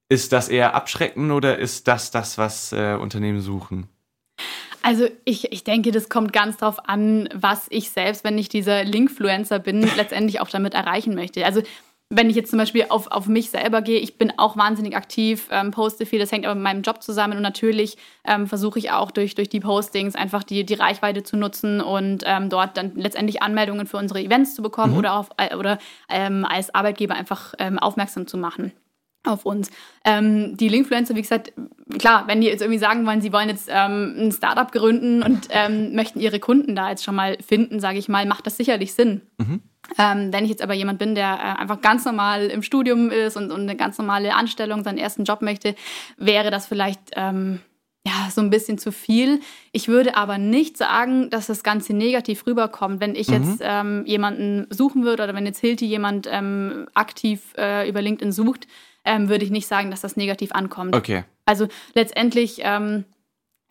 Ist 0.09 0.33
das 0.33 0.49
eher 0.49 0.75
abschrecken 0.75 1.31
oder 1.31 1.59
ist 1.59 1.87
das 1.87 2.11
das, 2.11 2.37
was 2.37 2.73
äh, 2.73 2.97
Unternehmen 3.01 3.41
suchen? 3.41 3.89
Also 4.83 5.09
ich, 5.25 5.53
ich 5.53 5.63
denke, 5.63 5.93
das 5.93 6.09
kommt 6.09 6.33
ganz 6.33 6.57
darauf 6.57 6.89
an, 6.89 7.29
was 7.35 7.67
ich 7.71 7.91
selbst, 7.91 8.25
wenn 8.25 8.39
ich 8.39 8.49
dieser 8.49 8.83
Linkfluencer 8.83 9.59
bin, 9.59 9.83
letztendlich 9.97 10.41
auch 10.41 10.49
damit 10.49 10.75
erreichen 10.75 11.15
möchte. 11.15 11.45
Also 11.45 11.63
wenn 12.13 12.29
ich 12.29 12.35
jetzt 12.35 12.51
zum 12.51 12.59
Beispiel 12.59 12.87
auf, 12.89 13.07
auf 13.07 13.29
mich 13.29 13.51
selber 13.51 13.83
gehe, 13.83 14.01
ich 14.01 14.19
bin 14.19 14.33
auch 14.37 14.57
wahnsinnig 14.57 14.97
aktiv, 14.97 15.49
ähm, 15.53 15.71
poste 15.71 16.07
viel, 16.07 16.19
das 16.19 16.33
hängt 16.33 16.45
aber 16.45 16.57
mit 16.57 16.65
meinem 16.65 16.83
Job 16.83 17.03
zusammen 17.03 17.37
und 17.37 17.43
natürlich 17.43 17.97
ähm, 18.25 18.49
versuche 18.49 18.81
ich 18.81 18.91
auch 18.91 19.13
durch, 19.13 19.37
durch 19.37 19.49
die 19.49 19.61
Postings 19.61 20.17
einfach 20.17 20.43
die, 20.43 20.67
die 20.67 20.75
Reichweite 20.75 21.23
zu 21.23 21.37
nutzen 21.37 21.81
und 21.81 22.25
ähm, 22.27 22.51
dort 22.51 22.77
dann 22.77 22.97
letztendlich 22.97 23.43
Anmeldungen 23.43 23.87
für 23.87 23.97
unsere 23.97 24.21
Events 24.21 24.57
zu 24.57 24.63
bekommen 24.63 24.95
mhm. 24.95 24.99
oder, 24.99 25.15
auf, 25.15 25.31
äh, 25.37 25.55
oder 25.55 25.79
ähm, 26.09 26.45
als 26.45 26.75
Arbeitgeber 26.75 27.15
einfach 27.15 27.55
ähm, 27.59 27.79
aufmerksam 27.79 28.27
zu 28.27 28.37
machen 28.37 28.73
auf 29.23 29.45
uns. 29.45 29.71
Ähm, 30.05 30.57
die 30.57 30.69
Linkfluencer, 30.69 31.15
wie 31.15 31.23
gesagt, 31.23 31.53
klar, 31.99 32.25
wenn 32.27 32.41
die 32.41 32.47
jetzt 32.49 32.63
irgendwie 32.63 32.79
sagen 32.79 33.07
wollen, 33.07 33.21
sie 33.21 33.33
wollen 33.33 33.51
jetzt 33.51 33.69
ähm, 33.71 34.15
ein 34.19 34.33
Startup 34.33 34.73
gründen 34.73 35.23
und 35.23 35.49
ähm, 35.51 35.95
möchten 35.95 36.21
ihre 36.21 36.41
Kunden 36.41 36.75
da 36.75 36.91
jetzt 36.91 37.05
schon 37.05 37.15
mal 37.15 37.37
finden, 37.47 37.81
sage 37.81 37.99
ich 37.99 38.09
mal, 38.09 38.27
macht 38.27 38.47
das 38.47 38.57
sicherlich 38.57 38.95
Sinn. 38.95 39.21
Mhm. 39.39 39.61
Ähm, 39.99 40.33
wenn 40.33 40.45
ich 40.45 40.51
jetzt 40.51 40.63
aber 40.63 40.75
jemand 40.75 40.99
bin, 40.99 41.15
der 41.15 41.33
äh, 41.35 41.61
einfach 41.61 41.81
ganz 41.81 42.05
normal 42.05 42.47
im 42.47 42.63
Studium 42.63 43.11
ist 43.11 43.37
und, 43.37 43.51
und, 43.51 43.63
eine 43.63 43.77
ganz 43.77 43.99
normale 43.99 44.35
Anstellung, 44.35 44.85
seinen 44.85 44.99
ersten 44.99 45.25
Job 45.25 45.43
möchte, 45.43 45.75
wäre 46.17 46.51
das 46.51 46.67
vielleicht 46.67 47.01
ähm, 47.17 47.61
ja, 48.07 48.31
so 48.31 48.41
ein 48.41 48.51
bisschen 48.51 48.79
zu 48.79 48.93
viel. 48.93 49.41
Ich 49.73 49.89
würde 49.89 50.17
aber 50.17 50.39
nicht 50.39 50.77
sagen, 50.77 51.29
dass 51.31 51.47
das 51.47 51.63
Ganze 51.63 51.93
negativ 51.93 52.47
rüberkommt. 52.47 53.01
Wenn 53.01 53.15
ich 53.15 53.29
mhm. 53.29 53.35
jetzt 53.35 53.61
ähm, 53.63 54.05
jemanden 54.07 54.67
suchen 54.71 55.05
würde 55.05 55.25
oder 55.25 55.35
wenn 55.35 55.45
jetzt 55.45 55.61
Hilti 55.61 55.87
jemand 55.87 56.29
ähm, 56.31 56.87
aktiv 56.95 57.53
äh, 57.59 57.89
über 57.89 58.01
LinkedIn 58.01 58.33
sucht, 58.33 58.67
ähm, 59.05 59.29
würde 59.29 59.45
ich 59.45 59.51
nicht 59.51 59.67
sagen, 59.67 59.91
dass 59.91 60.01
das 60.01 60.17
negativ 60.17 60.53
ankommt. 60.53 60.95
Okay. 60.95 61.25
Also 61.45 61.69
letztendlich 61.95 62.61
ähm, 62.63 63.05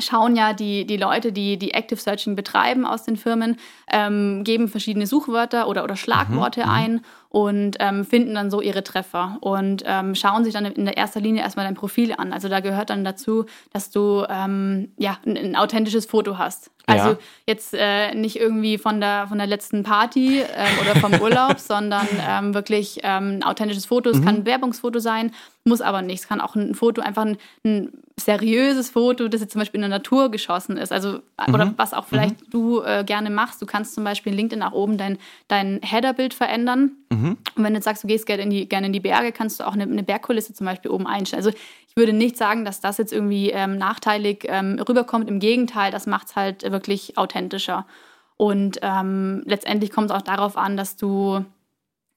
schauen 0.01 0.35
ja 0.35 0.53
die, 0.53 0.85
die 0.85 0.97
Leute, 0.97 1.31
die, 1.31 1.57
die 1.57 1.73
Active 1.73 1.99
Searching 1.99 2.35
betreiben 2.35 2.85
aus 2.85 3.03
den 3.03 3.17
Firmen, 3.17 3.57
ähm, 3.91 4.43
geben 4.43 4.67
verschiedene 4.67 5.07
Suchwörter 5.07 5.67
oder, 5.67 5.83
oder 5.83 5.95
Schlagworte 5.95 6.61
mhm, 6.61 6.65
mhm. 6.67 6.73
ein 6.73 7.01
und 7.29 7.77
ähm, 7.79 8.05
finden 8.05 8.33
dann 8.33 8.49
so 8.49 8.59
ihre 8.59 8.83
Treffer 8.83 9.37
und 9.41 9.83
ähm, 9.85 10.15
schauen 10.15 10.43
sich 10.43 10.53
dann 10.53 10.65
in 10.65 10.85
der 10.85 10.97
erster 10.97 11.19
Linie 11.19 11.43
erstmal 11.43 11.65
dein 11.65 11.75
Profil 11.75 12.13
an. 12.17 12.33
Also 12.33 12.49
da 12.49 12.59
gehört 12.59 12.89
dann 12.89 13.03
dazu, 13.03 13.45
dass 13.71 13.91
du 13.91 14.25
ähm, 14.27 14.91
ja, 14.97 15.17
ein, 15.25 15.37
ein, 15.37 15.55
authentisches 15.55 16.07
Foto 16.07 16.39
hast. 16.39 16.71
Also 16.87 17.09
ja. 17.09 17.17
jetzt 17.45 17.75
äh, 17.77 18.15
nicht 18.15 18.37
irgendwie 18.37 18.79
von 18.79 18.99
der, 18.99 19.27
von 19.27 19.37
der 19.37 19.45
letzten 19.45 19.83
Party 19.83 20.39
ähm, 20.39 20.79
oder 20.81 20.99
vom 20.99 21.13
Urlaub, 21.21 21.59
sondern 21.59 22.07
ähm, 22.27 22.55
wirklich 22.55 22.99
ähm, 23.03 23.37
ein 23.37 23.43
authentisches 23.43 23.85
Foto. 23.85 24.09
Es 24.09 24.17
mhm. 24.17 24.25
kann 24.25 24.35
ein 24.37 24.45
Werbungsfoto 24.47 24.97
sein, 24.97 25.31
muss 25.65 25.81
aber 25.81 26.01
nicht. 26.01 26.21
Es 26.21 26.27
kann 26.27 26.41
auch 26.41 26.55
ein 26.55 26.73
Foto, 26.73 27.01
einfach 27.01 27.25
ein, 27.25 27.37
ein 27.63 27.91
seriöses 28.19 28.89
Foto, 28.89 29.27
das 29.27 29.41
jetzt 29.41 29.53
zum 29.53 29.59
Beispiel 29.59 29.77
in 29.79 29.89
der 29.89 29.97
Natur 29.97 30.29
geschossen 30.31 30.77
ist. 30.77 30.91
Also, 30.91 31.19
mhm. 31.47 31.53
oder 31.53 31.73
was 31.77 31.93
auch 31.93 32.05
vielleicht 32.05 32.41
mhm. 32.41 32.49
du 32.49 32.81
äh, 32.81 33.03
gerne 33.05 33.29
machst. 33.29 33.61
Du 33.61 33.65
kannst 33.65 33.93
zum 33.93 34.03
Beispiel 34.03 34.31
in 34.31 34.37
LinkedIn 34.37 34.59
nach 34.59 34.73
oben 34.73 34.97
dein, 34.97 35.17
dein 35.47 35.79
Headerbild 35.83 36.33
verändern. 36.33 36.91
Mhm. 37.09 37.18
Und 37.27 37.63
wenn 37.63 37.73
du 37.73 37.77
jetzt 37.77 37.85
sagst, 37.85 38.03
du 38.03 38.07
gehst 38.07 38.25
gerne 38.25 38.43
in 38.43 38.49
die, 38.49 38.67
gerne 38.67 38.87
in 38.87 38.93
die 38.93 38.99
Berge, 38.99 39.31
kannst 39.31 39.59
du 39.59 39.67
auch 39.67 39.73
eine, 39.73 39.83
eine 39.83 40.03
Bergkulisse 40.03 40.53
zum 40.53 40.65
Beispiel 40.65 40.91
oben 40.91 41.07
einstellen. 41.07 41.43
Also 41.43 41.57
ich 41.87 41.95
würde 41.95 42.13
nicht 42.13 42.37
sagen, 42.37 42.65
dass 42.65 42.81
das 42.81 42.97
jetzt 42.97 43.13
irgendwie 43.13 43.49
ähm, 43.51 43.77
nachteilig 43.77 44.45
ähm, 44.47 44.79
rüberkommt. 44.87 45.29
Im 45.29 45.39
Gegenteil, 45.39 45.91
das 45.91 46.07
macht 46.07 46.27
es 46.27 46.35
halt 46.35 46.63
wirklich 46.71 47.17
authentischer. 47.17 47.85
Und 48.37 48.79
ähm, 48.81 49.43
letztendlich 49.45 49.91
kommt 49.91 50.11
es 50.11 50.15
auch 50.15 50.21
darauf 50.21 50.55
an, 50.57 50.77
dass 50.77 50.95
du 50.95 51.43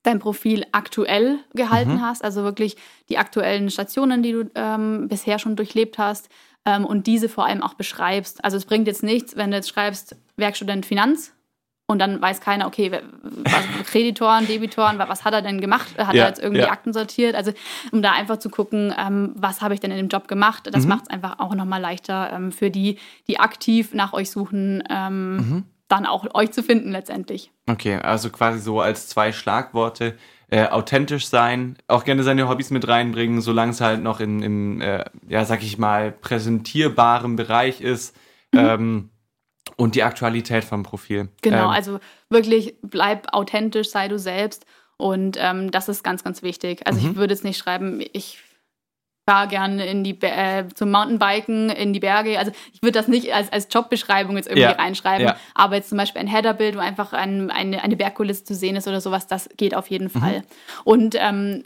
dein 0.03 0.19
Profil 0.19 0.65
aktuell 0.73 1.39
gehalten 1.55 1.95
mhm. 1.95 2.03
hast, 2.03 2.25
also 2.25 2.43
wirklich 2.43 2.77
die 3.09 3.19
aktuellen 3.19 3.71
Stationen, 3.71 4.23
die 4.23 4.33
du 4.33 4.51
ähm, 4.55 5.09
bisher 5.09 5.39
schon 5.39 5.57
durchlebt 5.57 5.99
hast 5.99 6.29
ähm, 6.65 6.85
und 6.85 7.07
diese 7.07 7.29
vor 7.29 7.47
allem 7.47 7.63
auch 7.63 7.75
beschreibst. 7.75 8.45
Also 8.45 8.57
es 8.57 8.65
bringt 8.65 8.87
jetzt 8.87 9.03
nichts, 9.03 9.37
wenn 9.37 9.51
du 9.51 9.57
jetzt 9.57 9.69
schreibst 9.69 10.17
Werkstudent 10.37 10.87
Finanz 10.87 11.33
und 11.87 11.99
dann 11.99 12.21
weiß 12.23 12.41
keiner, 12.41 12.67
okay, 12.67 12.91
was, 13.23 13.87
Kreditoren, 13.87 14.47
Debitoren, 14.47 14.99
was 14.99 15.25
hat 15.25 15.35
er 15.35 15.43
denn 15.43 15.61
gemacht? 15.61 15.89
Hat 15.99 16.15
ja, 16.15 16.23
er 16.23 16.29
jetzt 16.29 16.43
irgendwie 16.43 16.63
ja. 16.63 16.71
Akten 16.71 16.93
sortiert? 16.93 17.35
Also 17.35 17.53
um 17.91 18.03
da 18.03 18.13
einfach 18.13 18.39
zu 18.39 18.51
gucken, 18.51 18.95
ähm, 18.99 19.33
was 19.37 19.61
habe 19.61 19.75
ich 19.75 19.81
denn 19.81 19.91
in 19.91 19.99
dem 19.99 20.09
Job 20.09 20.29
gemacht? 20.29 20.69
Das 20.73 20.85
mhm. 20.85 20.91
macht 20.91 21.03
es 21.05 21.11
einfach 21.11 21.39
auch 21.39 21.55
nochmal 21.55 21.81
leichter 21.81 22.33
ähm, 22.33 22.53
für 22.53 22.71
die, 22.71 22.99
die 23.29 23.41
aktiv 23.41 23.95
nach 23.95 24.13
euch 24.13 24.31
suchen, 24.31 24.83
ähm, 24.89 25.37
mhm. 25.37 25.65
dann 25.89 26.07
auch 26.07 26.27
euch 26.35 26.53
zu 26.53 26.63
finden 26.63 26.93
letztendlich. 26.93 27.51
Okay, 27.69 27.97
also 27.97 28.31
quasi 28.31 28.61
so 28.61 28.81
als 28.81 29.09
zwei 29.09 29.33
Schlagworte. 29.33 30.17
Äh, 30.49 30.69
authentisch 30.69 31.29
sein, 31.29 31.79
auch 31.89 32.05
gerne 32.05 32.23
seine 32.25 32.47
Hobbys 32.47 32.71
mit 32.71 32.87
reinbringen, 32.87 33.41
solange 33.41 33.73
es 33.73 33.81
halt 33.81 34.03
noch 34.03 34.21
in, 34.21 34.43
im, 34.43 34.81
äh, 34.83 35.03
ja, 35.27 35.47
sag 35.47 35.63
ich 35.63 35.79
mal, 35.79 36.13
präsentierbarem 36.13 37.37
Bereich 37.37 37.81
ist. 37.81 38.15
Mhm. 38.53 39.09
Und 39.83 39.97
die 39.97 40.05
Aktualität 40.05 40.63
vom 40.63 40.85
Profil. 40.85 41.29
Genau, 41.43 41.65
ähm, 41.65 41.71
also 41.71 41.99
wirklich 42.31 42.77
bleib 42.83 43.27
authentisch, 43.33 43.91
sei 43.91 44.07
du 44.07 44.17
selbst. 44.17 44.65
Und 44.97 45.37
ähm, 45.41 45.73
das 45.73 45.89
ist 45.89 46.05
ganz, 46.05 46.23
ganz 46.23 46.45
wichtig. 46.45 46.87
Also 46.87 47.01
mhm. 47.01 47.11
ich 47.11 47.17
würde 47.17 47.35
jetzt 47.35 47.43
nicht 47.43 47.59
schreiben, 47.59 48.01
ich 48.13 48.39
fahre 49.29 49.49
gerne 49.49 49.85
in 49.87 50.05
die 50.05 50.17
äh, 50.23 50.69
zum 50.73 50.93
Mountainbiken 50.93 51.69
in 51.71 51.93
die 51.93 51.99
Berge. 51.99 52.39
Also 52.39 52.53
ich 52.73 52.81
würde 52.81 52.93
das 52.93 53.09
nicht 53.09 53.35
als, 53.35 53.53
als 53.53 53.67
Jobbeschreibung 53.73 54.37
jetzt 54.37 54.47
irgendwie 54.47 54.63
ja, 54.63 54.71
reinschreiben. 54.71 55.27
Ja. 55.27 55.37
Aber 55.57 55.75
jetzt 55.75 55.89
zum 55.89 55.99
Beispiel 55.99 56.21
ein 56.21 56.29
Headerbild, 56.29 56.77
wo 56.77 56.81
einfach 56.81 57.13
ein, 57.13 57.51
eine, 57.51 57.83
eine 57.83 57.97
Bergkulisse 57.97 58.45
zu 58.45 58.55
sehen 58.55 58.77
ist 58.77 58.87
oder 58.87 59.01
sowas, 59.01 59.27
das 59.27 59.49
geht 59.57 59.75
auf 59.75 59.89
jeden 59.89 60.13
mhm. 60.15 60.21
Fall. 60.21 60.43
Und 60.85 61.17
ähm, 61.19 61.65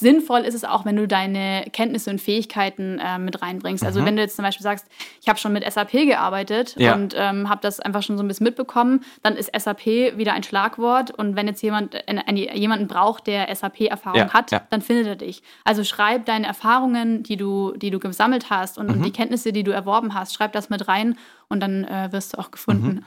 sinnvoll 0.00 0.40
ist 0.40 0.54
es 0.54 0.64
auch, 0.64 0.84
wenn 0.84 0.96
du 0.96 1.08
deine 1.08 1.64
Kenntnisse 1.72 2.10
und 2.10 2.20
Fähigkeiten 2.20 2.98
äh, 2.98 3.18
mit 3.18 3.42
reinbringst. 3.42 3.84
Also 3.84 4.00
mhm. 4.00 4.06
wenn 4.06 4.16
du 4.16 4.22
jetzt 4.22 4.36
zum 4.36 4.44
Beispiel 4.44 4.62
sagst, 4.62 4.86
ich 5.20 5.28
habe 5.28 5.38
schon 5.38 5.52
mit 5.52 5.70
SAP 5.70 5.92
gearbeitet 5.92 6.74
ja. 6.78 6.94
und 6.94 7.14
ähm, 7.16 7.48
habe 7.48 7.60
das 7.62 7.80
einfach 7.80 8.02
schon 8.02 8.16
so 8.16 8.24
ein 8.24 8.28
bisschen 8.28 8.44
mitbekommen, 8.44 9.04
dann 9.22 9.36
ist 9.36 9.50
SAP 9.56 9.86
wieder 9.86 10.32
ein 10.32 10.42
Schlagwort 10.42 11.10
und 11.10 11.36
wenn 11.36 11.46
jetzt 11.46 11.62
jemand 11.62 11.94
äh, 11.94 12.02
eine, 12.06 12.56
jemanden 12.56 12.86
braucht, 12.86 13.26
der 13.26 13.54
SAP-Erfahrung 13.54 14.18
ja. 14.18 14.32
hat, 14.32 14.50
ja. 14.50 14.62
dann 14.70 14.82
findet 14.82 15.06
er 15.06 15.16
dich. 15.16 15.42
Also 15.64 15.84
schreib 15.84 16.26
deine 16.26 16.46
Erfahrungen, 16.46 17.22
die 17.22 17.36
du, 17.36 17.72
die 17.76 17.90
du 17.90 17.98
gesammelt 17.98 18.50
hast 18.50 18.78
und, 18.78 18.88
mhm. 18.88 18.94
und 18.94 19.02
die 19.04 19.12
Kenntnisse, 19.12 19.52
die 19.52 19.64
du 19.64 19.72
erworben 19.72 20.14
hast, 20.14 20.34
schreib 20.34 20.52
das 20.52 20.70
mit 20.70 20.88
rein 20.88 21.16
und 21.48 21.60
dann 21.60 21.84
äh, 21.84 22.08
wirst 22.12 22.34
du 22.34 22.38
auch 22.38 22.50
gefunden. 22.50 22.86
Mhm. 22.86 23.04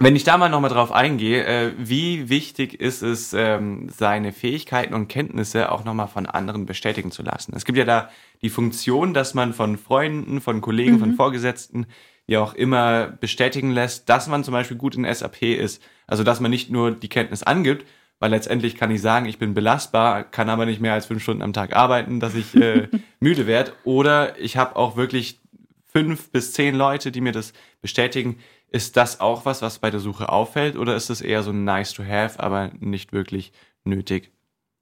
Wenn 0.00 0.16
ich 0.16 0.24
da 0.24 0.36
mal 0.36 0.48
nochmal 0.48 0.70
drauf 0.70 0.92
eingehe, 0.92 1.44
äh, 1.44 1.72
wie 1.78 2.28
wichtig 2.28 2.80
ist 2.80 3.02
es, 3.02 3.32
ähm, 3.32 3.88
seine 3.90 4.32
Fähigkeiten 4.32 4.94
und 4.94 5.08
Kenntnisse 5.08 5.70
auch 5.70 5.84
nochmal 5.84 6.08
von 6.08 6.26
anderen 6.26 6.66
bestätigen 6.66 7.10
zu 7.10 7.22
lassen? 7.22 7.52
Es 7.54 7.64
gibt 7.64 7.78
ja 7.78 7.84
da 7.84 8.10
die 8.42 8.50
Funktion, 8.50 9.14
dass 9.14 9.34
man 9.34 9.52
von 9.52 9.78
Freunden, 9.78 10.40
von 10.40 10.60
Kollegen, 10.60 10.94
mhm. 10.94 11.00
von 11.00 11.14
Vorgesetzten 11.14 11.86
ja 12.26 12.40
auch 12.40 12.54
immer 12.54 13.06
bestätigen 13.06 13.70
lässt, 13.70 14.08
dass 14.08 14.26
man 14.26 14.44
zum 14.44 14.52
Beispiel 14.52 14.76
gut 14.76 14.96
in 14.96 15.12
SAP 15.12 15.42
ist. 15.42 15.82
Also 16.06 16.24
dass 16.24 16.40
man 16.40 16.50
nicht 16.50 16.70
nur 16.70 16.90
die 16.90 17.08
Kenntnis 17.08 17.42
angibt, 17.42 17.86
weil 18.18 18.30
letztendlich 18.30 18.76
kann 18.76 18.90
ich 18.90 19.02
sagen, 19.02 19.26
ich 19.26 19.38
bin 19.38 19.54
belastbar, 19.54 20.24
kann 20.24 20.48
aber 20.48 20.66
nicht 20.66 20.80
mehr 20.80 20.94
als 20.94 21.06
fünf 21.06 21.22
Stunden 21.22 21.42
am 21.42 21.52
Tag 21.52 21.76
arbeiten, 21.76 22.20
dass 22.20 22.34
ich 22.34 22.54
äh, 22.54 22.88
müde 23.20 23.46
werde. 23.46 23.72
Oder 23.84 24.38
ich 24.38 24.56
habe 24.56 24.76
auch 24.76 24.96
wirklich 24.96 25.40
fünf 25.86 26.30
bis 26.30 26.52
zehn 26.52 26.74
Leute, 26.74 27.12
die 27.12 27.20
mir 27.20 27.32
das 27.32 27.52
bestätigen. 27.80 28.38
Ist 28.74 28.96
das 28.96 29.20
auch 29.20 29.44
was, 29.44 29.62
was 29.62 29.78
bei 29.78 29.92
der 29.92 30.00
Suche 30.00 30.30
auffällt 30.30 30.76
oder 30.76 30.96
ist 30.96 31.08
es 31.08 31.20
eher 31.20 31.44
so 31.44 31.52
nice 31.52 31.92
to 31.92 32.02
have, 32.02 32.40
aber 32.40 32.72
nicht 32.80 33.12
wirklich 33.12 33.52
nötig? 33.84 34.32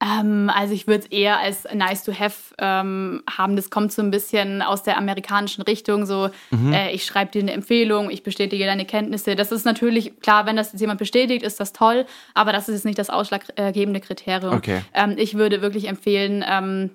Ähm, 0.03 0.51
also 0.53 0.73
ich 0.73 0.87
würde 0.87 1.05
es 1.05 1.11
eher 1.11 1.39
als 1.39 1.65
nice 1.75 2.03
to 2.03 2.19
have 2.19 2.55
ähm, 2.57 3.23
haben. 3.29 3.55
Das 3.55 3.69
kommt 3.69 3.93
so 3.93 4.01
ein 4.01 4.11
bisschen 4.11 4.63
aus 4.63 4.83
der 4.83 4.97
amerikanischen 4.97 5.61
Richtung. 5.61 6.07
So, 6.07 6.31
mhm. 6.51 6.73
äh, 6.73 6.91
ich 6.93 7.05
schreibe 7.05 7.33
dir 7.33 7.43
eine 7.43 7.53
Empfehlung, 7.53 8.09
ich 8.09 8.23
bestätige 8.23 8.65
deine 8.65 8.87
Kenntnisse. 8.87 9.37
Das 9.37 9.53
ist 9.53 9.67
natürlich 9.67 10.19
klar, 10.21 10.47
wenn 10.47 10.57
das 10.57 10.73
jetzt 10.73 10.81
jemand 10.81 10.99
bestätigt, 10.99 11.43
ist 11.43 11.61
das 11.61 11.75
toll, 11.75 12.07
aber 12.33 12.53
das 12.53 12.71
ist 12.71 12.77
jetzt 12.77 12.85
nicht 12.87 12.99
das 12.99 13.11
ausschlaggebende 13.11 14.01
Kriterium. 14.01 14.55
Okay. 14.55 14.81
Ähm, 14.95 15.17
ich 15.19 15.35
würde 15.35 15.61
wirklich 15.61 15.87
empfehlen, 15.87 16.43
ähm, 16.49 16.93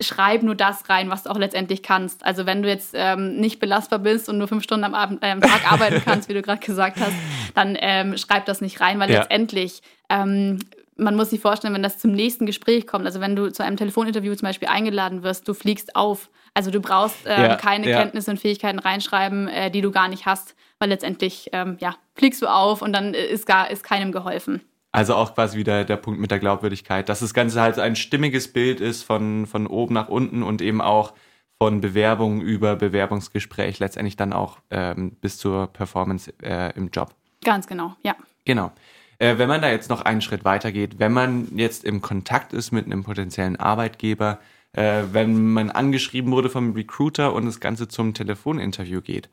schreib 0.00 0.42
nur 0.42 0.54
das 0.54 0.88
rein, 0.88 1.10
was 1.10 1.24
du 1.24 1.30
auch 1.30 1.38
letztendlich 1.38 1.82
kannst. 1.82 2.24
Also 2.24 2.46
wenn 2.46 2.62
du 2.62 2.68
jetzt 2.68 2.92
ähm, 2.94 3.36
nicht 3.36 3.60
belastbar 3.60 3.98
bist 3.98 4.28
und 4.28 4.38
nur 4.38 4.48
fünf 4.48 4.64
Stunden 4.64 4.84
am, 4.84 4.94
Abend, 4.94 5.22
äh, 5.22 5.30
am 5.30 5.40
Tag 5.40 5.70
arbeiten 5.72 6.02
kannst, 6.04 6.28
wie 6.28 6.34
du 6.34 6.42
gerade 6.42 6.64
gesagt 6.64 6.98
hast, 7.00 7.14
dann 7.54 7.76
ähm, 7.80 8.16
schreib 8.16 8.46
das 8.46 8.60
nicht 8.60 8.80
rein, 8.80 8.98
weil 8.98 9.10
ja. 9.10 9.20
letztendlich 9.20 9.82
ähm, 10.08 10.58
man 10.96 11.16
muss 11.16 11.30
sich 11.30 11.40
vorstellen, 11.40 11.72
wenn 11.74 11.82
das 11.82 11.98
zum 11.98 12.12
nächsten 12.12 12.46
Gespräch 12.46 12.86
kommt, 12.86 13.06
also 13.06 13.20
wenn 13.20 13.34
du 13.34 13.50
zu 13.50 13.64
einem 13.64 13.76
Telefoninterview 13.76 14.34
zum 14.34 14.46
Beispiel 14.46 14.68
eingeladen 14.68 15.22
wirst, 15.22 15.48
du 15.48 15.54
fliegst 15.54 15.96
auf. 15.96 16.30
Also 16.52 16.70
du 16.70 16.80
brauchst 16.80 17.20
ähm, 17.26 17.42
ja, 17.42 17.56
keine 17.56 17.88
ja. 17.88 18.00
Kenntnisse 18.00 18.30
und 18.30 18.38
Fähigkeiten 18.38 18.78
reinschreiben, 18.78 19.48
äh, 19.48 19.70
die 19.70 19.80
du 19.80 19.92
gar 19.92 20.08
nicht 20.08 20.26
hast, 20.26 20.54
weil 20.78 20.88
letztendlich 20.88 21.48
ähm, 21.52 21.76
ja, 21.80 21.96
fliegst 22.14 22.42
du 22.42 22.46
auf 22.46 22.82
und 22.82 22.92
dann 22.92 23.14
ist 23.14 23.46
gar 23.46 23.70
ist 23.70 23.82
keinem 23.82 24.12
geholfen. 24.12 24.60
Also 24.92 25.14
auch 25.14 25.34
quasi 25.34 25.56
wieder 25.56 25.84
der 25.84 25.96
Punkt 25.96 26.20
mit 26.20 26.30
der 26.30 26.40
Glaubwürdigkeit, 26.40 27.08
dass 27.08 27.20
das 27.20 27.32
Ganze 27.32 27.60
halt 27.60 27.78
ein 27.78 27.94
stimmiges 27.94 28.52
Bild 28.52 28.80
ist 28.80 29.04
von, 29.04 29.46
von 29.46 29.66
oben 29.66 29.94
nach 29.94 30.08
unten 30.08 30.42
und 30.42 30.62
eben 30.62 30.80
auch 30.80 31.12
von 31.58 31.80
Bewerbung 31.80 32.40
über 32.40 32.74
Bewerbungsgespräch 32.74 33.78
letztendlich 33.78 34.16
dann 34.16 34.32
auch 34.32 34.58
ähm, 34.70 35.12
bis 35.20 35.36
zur 35.38 35.68
Performance 35.68 36.32
äh, 36.42 36.74
im 36.76 36.90
Job. 36.90 37.14
Ganz 37.44 37.66
genau, 37.66 37.94
ja. 38.02 38.16
Genau. 38.44 38.72
Äh, 39.18 39.36
wenn 39.36 39.48
man 39.48 39.60
da 39.60 39.70
jetzt 39.70 39.90
noch 39.90 40.00
einen 40.00 40.22
Schritt 40.22 40.44
weiter 40.44 40.72
geht, 40.72 40.98
wenn 40.98 41.12
man 41.12 41.48
jetzt 41.54 41.84
im 41.84 42.00
Kontakt 42.00 42.52
ist 42.54 42.72
mit 42.72 42.86
einem 42.86 43.04
potenziellen 43.04 43.56
Arbeitgeber, 43.56 44.40
äh, 44.72 45.02
wenn 45.12 45.52
man 45.52 45.70
angeschrieben 45.70 46.32
wurde 46.32 46.48
vom 46.48 46.72
Recruiter 46.72 47.34
und 47.34 47.44
das 47.44 47.60
Ganze 47.60 47.86
zum 47.88 48.14
Telefoninterview 48.14 49.02
geht, 49.02 49.28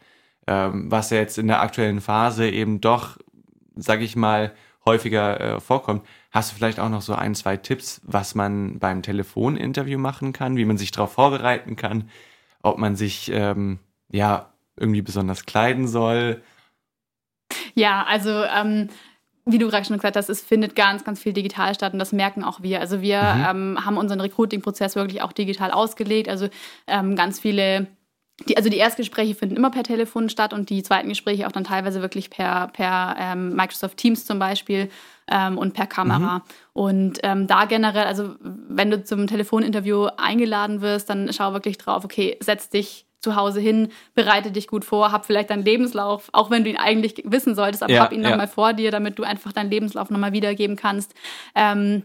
ähm, 0.46 0.92
was 0.92 1.10
ja 1.10 1.18
jetzt 1.18 1.38
in 1.38 1.48
der 1.48 1.62
aktuellen 1.62 2.02
Phase 2.02 2.50
eben 2.50 2.82
doch, 2.82 3.18
sag 3.76 4.02
ich 4.02 4.18
mal, 4.18 4.54
häufiger 4.88 5.40
äh, 5.40 5.60
vorkommt. 5.60 6.04
Hast 6.32 6.52
du 6.52 6.56
vielleicht 6.56 6.80
auch 6.80 6.90
noch 6.90 7.04
so 7.04 7.14
ein, 7.14 7.36
zwei 7.36 7.58
Tipps, 7.58 8.02
was 8.04 8.34
man 8.34 8.80
beim 8.80 9.04
Telefoninterview 9.04 10.00
machen 10.00 10.34
kann, 10.34 10.58
wie 10.58 10.66
man 10.66 10.78
sich 10.78 10.92
darauf 10.92 11.14
vorbereiten 11.14 11.76
kann, 11.76 12.10
ob 12.64 12.80
man 12.80 12.96
sich 12.96 13.30
ähm, 13.32 13.80
ja 14.12 14.52
irgendwie 14.76 15.04
besonders 15.04 15.46
kleiden 15.46 15.88
soll? 15.88 16.42
Ja, 17.76 18.04
also 18.08 18.44
ähm, 18.44 18.90
wie 19.46 19.58
du 19.58 19.70
gerade 19.70 19.86
schon 19.86 19.98
gesagt 19.98 20.16
hast, 20.16 20.30
es 20.30 20.42
findet 20.42 20.76
ganz, 20.76 21.04
ganz 21.04 21.22
viel 21.22 21.34
digital 21.34 21.74
statt 21.74 21.94
und 21.94 22.00
das 22.00 22.12
merken 22.12 22.44
auch 22.44 22.62
wir. 22.62 22.80
Also 22.82 23.02
wir 23.02 23.22
mhm. 23.22 23.46
ähm, 23.50 23.86
haben 23.86 23.98
unseren 23.98 24.20
Recruiting-Prozess 24.20 24.96
wirklich 24.96 25.22
auch 25.22 25.32
digital 25.32 25.72
ausgelegt. 25.72 26.28
Also 26.28 26.50
ähm, 26.88 27.16
ganz 27.16 27.40
viele 27.40 27.88
die, 28.46 28.56
also 28.56 28.70
die 28.70 28.78
Erstgespräche 28.78 29.34
finden 29.34 29.56
immer 29.56 29.72
per 29.72 29.84
Telefon 29.84 30.30
statt 30.30 30.54
und 30.54 30.70
die 30.70 30.84
zweiten 30.84 31.10
Gespräche 31.10 31.48
auch 31.48 31.52
dann 31.52 31.64
teilweise 31.64 32.02
wirklich 32.02 32.30
per, 32.30 32.68
per 32.68 33.16
ähm, 33.20 33.56
Microsoft 33.56 33.98
Teams 33.98 34.26
zum 34.26 34.38
Beispiel 34.38 34.90
ähm, 35.28 35.58
und 35.58 35.74
per 35.74 35.88
Kamera. 35.88 36.38
Mhm. 36.38 36.42
Und 36.74 37.20
ähm, 37.24 37.48
da 37.48 37.66
generell, 37.66 38.06
also 38.06 38.36
wenn 38.42 38.92
du 38.92 39.04
zum 39.04 39.26
Telefoninterview 39.26 40.10
eingeladen 40.18 40.82
wirst, 40.82 41.10
dann 41.10 41.32
schau 41.34 41.54
wirklich 41.54 41.80
drauf, 41.80 42.06
okay, 42.06 42.38
setz 42.40 42.70
dich 42.70 43.08
zu 43.20 43.36
Hause 43.36 43.60
hin, 43.60 43.90
bereite 44.14 44.52
dich 44.52 44.68
gut 44.68 44.86
vor, 44.86 45.12
hab 45.12 45.26
vielleicht 45.26 45.50
deinen 45.50 45.66
Lebenslauf, 45.66 46.30
auch 46.32 46.52
wenn 46.52 46.64
du 46.64 46.70
ihn 46.70 46.78
eigentlich 46.78 47.24
wissen 47.26 47.56
solltest, 47.56 47.82
aber 47.82 47.94
ja, 47.94 48.04
hab 48.04 48.14
ihn 48.14 48.24
ja. 48.24 48.30
nochmal 48.30 48.48
vor 48.48 48.74
dir, 48.74 48.92
damit 48.92 49.18
du 49.18 49.24
einfach 49.24 49.52
deinen 49.52 49.72
Lebenslauf 49.72 50.12
nochmal 50.12 50.34
wiedergeben 50.34 50.76
kannst. 50.76 51.16
Ähm, 51.56 52.04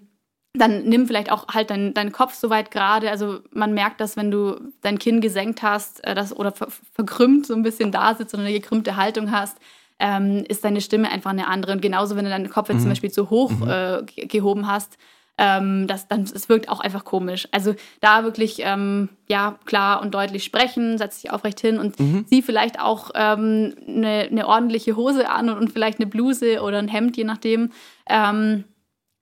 dann 0.55 0.85
nimm 0.85 1.07
vielleicht 1.07 1.33
auch 1.33 1.49
halt 1.49 1.71
deinen 1.71 1.95
dein 1.95 2.13
Kopf 2.13 2.35
so 2.35 2.51
weit 2.51 2.71
gerade. 2.71 3.11
Also 3.11 3.41
man 3.53 3.73
merkt 3.73 4.01
das, 4.01 4.17
wenn 4.17 4.31
du 4.31 4.61
dein 4.83 4.99
Kinn 4.99 5.21
gesenkt 5.21 5.63
hast 5.63 6.05
äh, 6.05 6.15
das, 6.15 6.35
oder 6.37 6.53
ver 6.53 6.69
verkrümmt 6.93 7.47
so 7.47 7.55
ein 7.55 7.63
bisschen 7.63 7.91
da 7.91 8.15
sitzt 8.15 8.35
oder 8.35 8.43
eine 8.43 8.53
gekrümmte 8.53 8.97
Haltung 8.97 9.31
hast, 9.31 9.57
ähm, 9.99 10.45
ist 10.49 10.65
deine 10.65 10.81
Stimme 10.81 11.11
einfach 11.11 11.31
eine 11.31 11.47
andere. 11.47 11.73
Und 11.73 11.81
genauso, 11.81 12.17
wenn 12.17 12.25
du 12.25 12.31
deinen 12.31 12.51
Kopf 12.51 12.69
jetzt 12.69 12.79
mhm. 12.79 12.83
zum 12.83 12.91
Beispiel 12.91 13.11
zu 13.11 13.31
hoch 13.31 13.51
mhm. 13.51 13.69
äh, 13.69 14.27
gehoben 14.27 14.67
hast, 14.67 14.99
ähm, 15.39 15.87
das, 15.87 16.09
dann, 16.09 16.23
es 16.23 16.49
wirkt 16.51 16.69
auch 16.69 16.81
einfach 16.81 17.05
komisch. 17.05 17.49
Also 17.53 17.75
da 18.01 18.23
wirklich 18.23 18.61
ähm, 18.61 19.09
ja 19.29 19.59
klar 19.65 20.03
und 20.03 20.13
deutlich 20.13 20.45
sprechen, 20.45 20.99
setz 20.99 21.23
dich 21.23 21.31
aufrecht 21.31 21.61
hin 21.61 21.79
und 21.79 21.99
mhm. 21.99 22.27
zieh 22.27 22.43
vielleicht 22.43 22.79
auch 22.79 23.11
ähm, 23.15 23.75
eine, 23.89 24.29
eine 24.31 24.47
ordentliche 24.47 24.97
Hose 24.97 25.31
an 25.31 25.49
und, 25.49 25.57
und, 25.57 25.73
vielleicht 25.73 25.99
eine 25.99 26.07
Bluse 26.07 26.61
oder 26.61 26.79
ein 26.79 26.89
Hemd, 26.89 27.17
je 27.17 27.25
nachdem. 27.25 27.71
Ähm, 28.07 28.65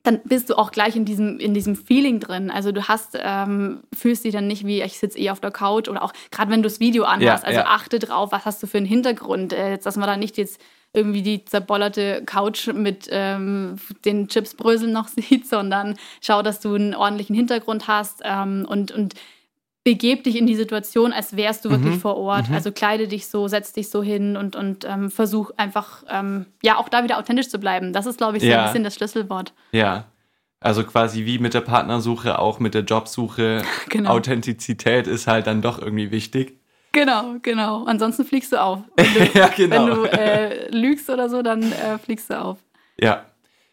dann 0.03 0.21
bist 0.25 0.49
du 0.49 0.57
auch 0.57 0.73
gleich 0.73 0.97
in 0.97 1.05
diesem, 1.05 1.39
in 1.39 1.53
diesem 1.53 1.77
Feeling 1.77 2.21
drin. 2.21 2.51
Also 2.51 2.73
du 2.73 2.89
hast, 2.89 3.19
ähm, 3.21 3.83
fühlst 3.95 4.25
dich 4.25 4.33
dann 4.33 4.47
nicht 4.47 4.67
wie, 4.67 4.83
ich 4.83 4.99
sitze 4.99 5.19
eh 5.19 5.31
auf 5.31 5.41
der 5.41 5.51
Couch 5.51 5.89
oder 5.89 6.03
auch 6.03 6.13
gerade 6.31 6.51
wenn 6.51 6.63
du 6.63 6.69
das 6.69 6.81
Video 6.81 7.05
anhast, 7.05 7.43
ja, 7.45 7.49
also 7.49 7.61
ja. 7.61 7.67
achte 7.67 7.99
drauf, 7.99 8.33
was 8.33 8.45
hast 8.45 8.63
du 8.63 8.67
für 8.67 8.79
einen 8.79 8.87
Hintergrund. 8.87 9.53
Äh, 9.53 9.73
jetzt, 9.73 9.85
dass 9.85 9.97
man 9.97 10.07
da 10.07 10.17
nicht 10.17 10.39
jetzt 10.39 10.61
irgendwie 10.93 11.23
die 11.23 11.45
zerbollerte 11.45 12.23
Couch 12.25 12.69
mit 12.69 13.09
ähm, 13.11 13.77
den 14.05 14.29
Chipsbröseln 14.29 14.93
noch 14.93 15.09
sieht, 15.17 15.47
sondern 15.47 15.97
schau, 16.21 16.43
dass 16.43 16.61
du 16.61 16.75
einen 16.75 16.95
ordentlichen 16.95 17.37
Hintergrund 17.37 17.87
hast 17.87 18.23
ähm, 18.25 18.67
und, 18.69 18.93
und 18.93 19.15
begeb 19.91 20.23
dich 20.23 20.37
in 20.37 20.47
die 20.47 20.55
Situation, 20.55 21.13
als 21.13 21.35
wärst 21.35 21.65
du 21.65 21.71
wirklich 21.71 21.97
mhm. 21.97 22.01
vor 22.01 22.17
Ort. 22.17 22.49
Mhm. 22.49 22.55
Also 22.55 22.71
kleide 22.71 23.09
dich 23.09 23.27
so, 23.27 23.49
setz 23.49 23.73
dich 23.73 23.91
so 23.91 24.05
hin 24.05 24.37
und, 24.37 24.55
und 24.55 24.85
ähm, 24.89 25.11
versuch 25.11 25.51
einfach, 25.57 26.05
ähm, 26.09 26.47
ja, 26.63 26.79
auch 26.79 26.89
da 26.89 27.03
wieder 27.03 27.19
authentisch 27.19 27.49
zu 27.49 27.59
bleiben. 27.59 27.93
Das 27.93 28.07
ist, 28.07 28.17
glaube 28.17 28.37
ich, 28.37 28.45
so 28.45 28.49
ja. 28.49 28.61
ein 28.61 28.67
bisschen 28.67 28.85
das 28.85 28.95
Schlüsselwort. 28.95 29.53
Ja. 29.73 30.05
Also 30.61 30.85
quasi 30.85 31.25
wie 31.25 31.41
mit 31.41 31.55
der 31.55 31.63
Partnersuche, 31.63 32.39
auch 32.39 32.61
mit 32.61 32.75
der 32.75 32.83
Jobsuche. 32.83 33.65
genau. 33.89 34.11
Authentizität 34.11 35.09
ist 35.09 35.27
halt 35.27 35.49
dann 35.49 35.61
doch 35.61 35.81
irgendwie 35.81 36.13
wichtig. 36.13 36.61
Genau, 36.93 37.35
genau. 37.43 37.83
Ansonsten 37.83 38.25
fliegst 38.25 38.53
du 38.53 38.63
auf. 38.63 38.79
Wenn 38.97 39.13
du, 39.13 39.39
ja, 39.39 39.49
genau. 39.49 39.87
Wenn 39.87 39.95
du 39.97 40.05
äh, 40.05 40.71
lügst 40.71 41.11
oder 41.11 41.29
so, 41.29 41.43
dann 41.43 41.63
äh, 41.63 41.99
fliegst 41.99 42.31
du 42.31 42.41
auf. 42.41 42.59
Ja, 42.97 43.25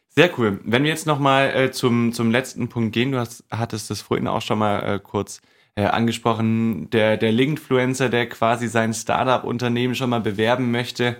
sehr 0.09 0.31
cool. 0.39 0.61
Wenn 0.63 0.81
wir 0.81 0.89
jetzt 0.89 1.05
nochmal 1.05 1.55
äh, 1.55 1.71
zum, 1.71 2.11
zum 2.11 2.31
letzten 2.31 2.69
Punkt 2.69 2.91
gehen, 2.91 3.11
du 3.11 3.19
hast, 3.19 3.43
hattest 3.51 3.91
das 3.91 4.01
vorhin 4.01 4.27
auch 4.27 4.41
schon 4.41 4.57
mal 4.57 4.79
äh, 4.79 4.99
kurz 4.99 5.41
äh, 5.77 5.85
angesprochen, 5.85 6.89
der, 6.89 7.17
der 7.17 7.31
Linkfluencer, 7.31 8.09
der 8.09 8.27
quasi 8.27 8.67
sein 8.67 8.95
Startup-Unternehmen 8.95 9.93
schon 9.93 10.09
mal 10.09 10.21
bewerben 10.21 10.71
möchte. 10.71 11.17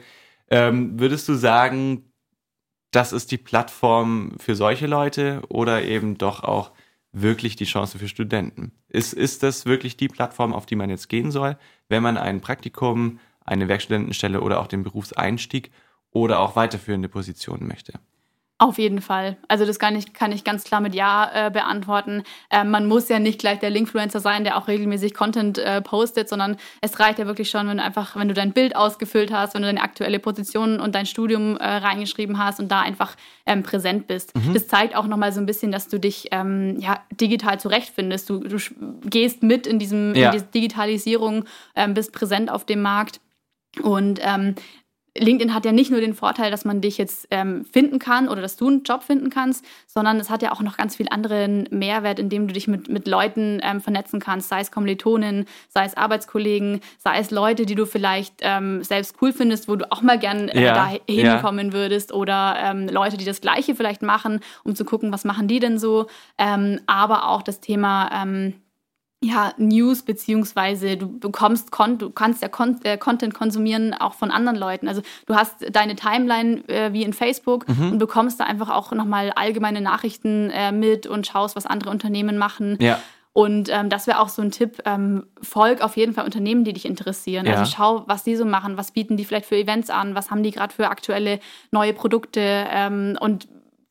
Ähm, 0.50 1.00
würdest 1.00 1.30
du 1.30 1.36
sagen, 1.36 2.12
das 2.89 3.13
ist 3.13 3.32
die 3.32 3.38
Plattform 3.38 4.34
für 4.39 4.56
solche 4.56 4.88
Leute 4.88 5.43
oder 5.50 5.84
eben 5.84 6.17
doch 6.17 6.43
auch 6.43 6.72
wirklich 7.12 7.56
die 7.56 7.65
Chance 7.65 8.00
für 8.00 8.08
Studenten? 8.08 8.72
Ist, 8.89 9.13
ist 9.13 9.43
das 9.43 9.67
wirklich 9.67 9.96
die 9.96 10.08
Plattform, 10.08 10.54
auf 10.54 10.65
die 10.65 10.76
man 10.76 10.89
jetzt 10.89 11.08
gehen 11.08 11.30
soll, 11.30 11.58
wenn 11.88 12.02
man 12.02 12.17
ein 12.17 12.41
Praktikum, 12.41 13.20
eine 13.46 13.67
Werkstudentenstelle 13.67 14.41
oder 14.41 14.60
auch 14.60 14.67
den 14.67 14.82
Berufseinstieg 14.82 15.70
oder 16.10 16.39
auch 16.39 16.56
weiterführende 16.56 17.10
Positionen 17.10 17.67
möchte? 17.67 18.00
Auf 18.60 18.80
jeden 18.80 19.02
Fall. 19.02 19.38
Also 19.48 19.65
das 19.65 19.78
kann 19.78 19.96
ich, 19.96 20.13
kann 20.13 20.32
ich 20.32 20.43
ganz 20.43 20.63
klar 20.63 20.82
mit 20.82 20.96
Ja 20.96 21.48
äh, 21.48 21.52
beantworten. 21.52 22.24
Äh, 22.50 22.63
man 22.63 22.88
muss 22.88 23.08
ja 23.08 23.20
nicht 23.20 23.39
gleich 23.39 23.60
der 23.60 23.70
Linkfluencer 23.70 24.20
sein, 24.20 24.43
der 24.43 24.58
auch 24.58 24.67
regelmäßig 24.67 25.13
Content 25.13 25.60
äh, 25.60 25.80
postet, 25.84 26.28
sondern 26.28 26.58
es 26.82 27.00
reicht 27.00 27.20
ja 27.20 27.28
wirklich 27.28 27.52
schon, 27.52 27.67
wenn 27.67 27.78
du 27.78 27.84
einfach, 27.84 28.15
wenn 28.15 28.28
du 28.28 28.34
dein 28.34 28.54
Bild 28.54 28.76
ausgefüllt 28.76 29.32
hast, 29.32 29.54
wenn 29.54 29.62
du 29.62 29.67
deine 29.67 29.82
aktuelle 29.82 30.17
Position 30.17 30.80
und 30.80 30.96
dein 30.96 31.06
Studium 31.06 31.56
äh, 31.58 31.67
reingeschrieben 31.67 32.39
hast 32.39 32.60
und 32.60 32.72
da 32.72 32.82
einfach 32.82 33.15
ähm, 33.46 33.62
präsent 33.62 34.08
bist. 34.08 34.36
Mhm. 34.36 34.56
Das 34.56 34.67
zeigt 34.67 34.96
auch 34.96 35.06
nochmal 35.06 35.32
so 35.32 35.39
ein 35.39 35.46
bisschen, 35.46 35.72
dass 35.72 35.88
du 35.88 36.00
dich 36.00 36.30
ähm, 36.32 36.80
ja, 36.80 37.00
digital 37.12 37.60
zurechtfindest. 37.60 38.28
Du, 38.28 38.39
du 38.39 38.58
gehst 39.06 39.43
mit 39.43 39.67
in, 39.67 39.78
diesem, 39.78 40.15
ja. 40.15 40.28
in 40.28 40.32
diese 40.32 40.46
Digitalisierung, 40.46 41.46
ähm, 41.76 41.93
bist 41.93 42.12
präsent 42.12 42.50
auf 42.50 42.65
dem 42.65 42.82
Markt. 42.82 43.22
Und 43.84 44.20
ähm, 44.24 44.56
LinkedIn 45.20 45.54
hat 45.54 45.66
ja 45.66 45.72
nicht 45.72 45.92
nur 45.92 46.02
den 46.02 46.14
Vorteil, 46.14 46.52
dass 46.52 46.66
man 46.66 46.82
dich 46.82 46.98
jetzt 46.98 47.28
ähm, 47.32 47.66
finden 47.66 48.00
kann 48.00 48.30
oder 48.30 48.42
dass 48.42 48.56
du 48.56 48.68
einen 48.68 48.84
Job 48.84 49.04
finden 49.04 49.30
kannst, 49.30 49.66
sondern 49.86 50.20
es 50.20 50.30
hat 50.30 50.42
ja 50.42 50.52
auch 50.52 50.62
noch 50.62 50.78
ganz 50.78 50.96
viel 50.96 51.08
anderen 51.10 51.68
Mehrwert, 51.72 52.20
indem 52.20 52.48
du 52.48 52.54
dich 52.54 52.68
mit, 52.68 52.90
mit 52.90 53.08
Leuten 53.08 53.60
ähm, 53.64 53.82
vernetzen 53.82 54.20
kannst, 54.20 54.50
sei 54.50 54.62
es 54.62 54.72
Kommilitonen, 54.72 55.46
sei 55.70 55.86
es 55.86 55.96
Arbeitskollegen, 55.96 56.82
sei 56.98 57.20
es 57.20 57.32
Leute, 57.32 57.66
die 57.66 57.76
du 57.76 57.86
vielleicht 57.86 58.36
ähm, 58.42 58.84
selbst 58.84 59.16
cool 59.22 59.34
findest, 59.34 59.68
wo 59.68 59.76
du 59.76 59.92
auch 59.92 60.02
mal 60.02 60.20
gern 60.20 60.50
äh, 60.50 60.64
ja, 60.64 60.74
da 60.74 60.92
hinkommen 61.08 61.68
ja. 61.68 61.74
würdest 61.74 62.14
oder 62.14 62.56
ähm, 62.64 62.88
Leute, 62.88 63.18
die 63.18 63.26
das 63.26 63.42
Gleiche 63.42 63.76
vielleicht 63.76 64.02
machen, 64.02 64.40
um 64.64 64.76
zu 64.76 64.86
gucken, 64.86 65.12
was 65.12 65.26
machen 65.26 65.48
die 65.48 65.60
denn 65.60 65.78
so. 65.78 66.08
Ähm, 66.38 66.80
aber 66.86 67.30
auch 67.30 67.42
das 67.42 67.60
Thema 67.60 68.10
ähm, 68.14 68.54
ja, 69.24 69.54
News, 69.58 70.04
beziehungsweise 70.04 70.96
du 70.96 71.18
bekommst, 71.18 71.72
Kon 71.72 71.98
du 71.98 72.12
kannst 72.12 72.44
ja 72.44 72.50
Kon 72.50 72.80
äh, 72.84 72.98
Content 72.98 73.34
konsumieren 73.34 73.96
auch 73.96 74.14
von 74.14 74.30
anderen 74.30 74.58
Leuten. 74.58 74.88
Also 74.88 75.02
du 75.26 75.36
hast 75.36 75.66
deine 75.72 75.96
Timeline 75.96 76.68
äh, 76.68 76.94
wie 76.94 77.02
in 77.02 77.14
Facebook 77.14 77.68
mhm. 77.68 77.94
und 77.94 77.98
bekommst 77.98 78.40
da 78.40 78.44
einfach 78.44 78.70
auch 78.70 78.92
nochmal 78.92 79.32
allgemeine 79.32 79.82
Nachrichten 79.82 80.52
äh, 80.52 80.72
mit 80.72 81.08
und 81.08 81.26
schaust, 81.26 81.56
was 81.56 81.66
andere 81.66 81.90
Unternehmen 81.90 82.38
machen. 82.38 82.78
Ja. 82.80 83.00
Und 83.34 83.70
ähm, 83.72 83.90
das 83.90 84.08
wäre 84.08 84.20
auch 84.20 84.30
so 84.30 84.42
ein 84.42 84.52
Tipp, 84.52 84.82
ähm, 84.86 85.28
folg 85.42 85.82
auf 85.82 85.96
jeden 85.96 86.14
Fall 86.14 86.26
Unternehmen, 86.26 86.64
die 86.64 86.74
dich 86.74 86.86
interessieren. 86.86 87.46
Ja. 87.46 87.54
Also 87.54 87.72
schau, 87.72 88.04
was 88.08 88.24
die 88.24 88.36
so 88.36 88.46
machen, 88.46 88.78
was 88.78 88.92
bieten 88.92 89.16
die 89.16 89.26
vielleicht 89.26 89.46
für 89.46 89.58
Events 89.58 89.90
an, 89.90 90.16
was 90.16 90.32
haben 90.32 90.42
die 90.42 90.52
gerade 90.52 90.74
für 90.74 90.90
aktuelle 90.90 91.40
neue 91.72 91.94
Produkte 91.94 92.42
ähm, 92.42 93.16
und 93.20 93.48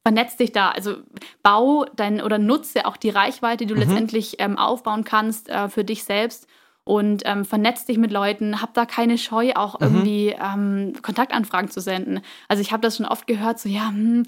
vernetz 0.07 0.37
dich 0.37 0.53
da. 0.53 0.71
Also 0.71 0.99
bau 1.43 1.85
dein 1.97 2.23
oder 2.23 2.39
nutze 2.39 2.87
auch 2.87 2.97
die 2.97 3.11
Reichweite, 3.11 3.67
die 3.67 3.67
du 3.67 3.75
mhm. 3.75 3.81
letztendlich 3.81 4.37
ähm, 4.39 4.57
aufbauen 4.57 5.03
kannst 5.03 5.49
äh, 5.49 5.69
für 5.69 5.83
dich 5.83 6.05
selbst 6.05 6.47
und 6.85 7.25
ähm, 7.25 7.45
vernetz 7.45 7.87
dich 7.87 7.99
mit 7.99 8.13
Leuten. 8.13 8.63
Hab 8.63 8.73
da 8.73 8.87
keine 8.87 9.19
Scheu, 9.19 9.55
auch 9.57 9.81
mhm. 9.81 9.87
irgendwie 9.87 10.29
ähm, 10.29 10.93
Kontaktanfragen 11.03 11.73
zu 11.73 11.81
senden. 11.81 12.21
Also 12.47 12.61
ich 12.61 12.71
habe 12.71 12.83
das 12.83 12.99
schon 12.99 13.07
oft 13.07 13.27
gehört, 13.27 13.59
so 13.59 13.69
ja, 13.69 13.89
hm, 13.89 14.23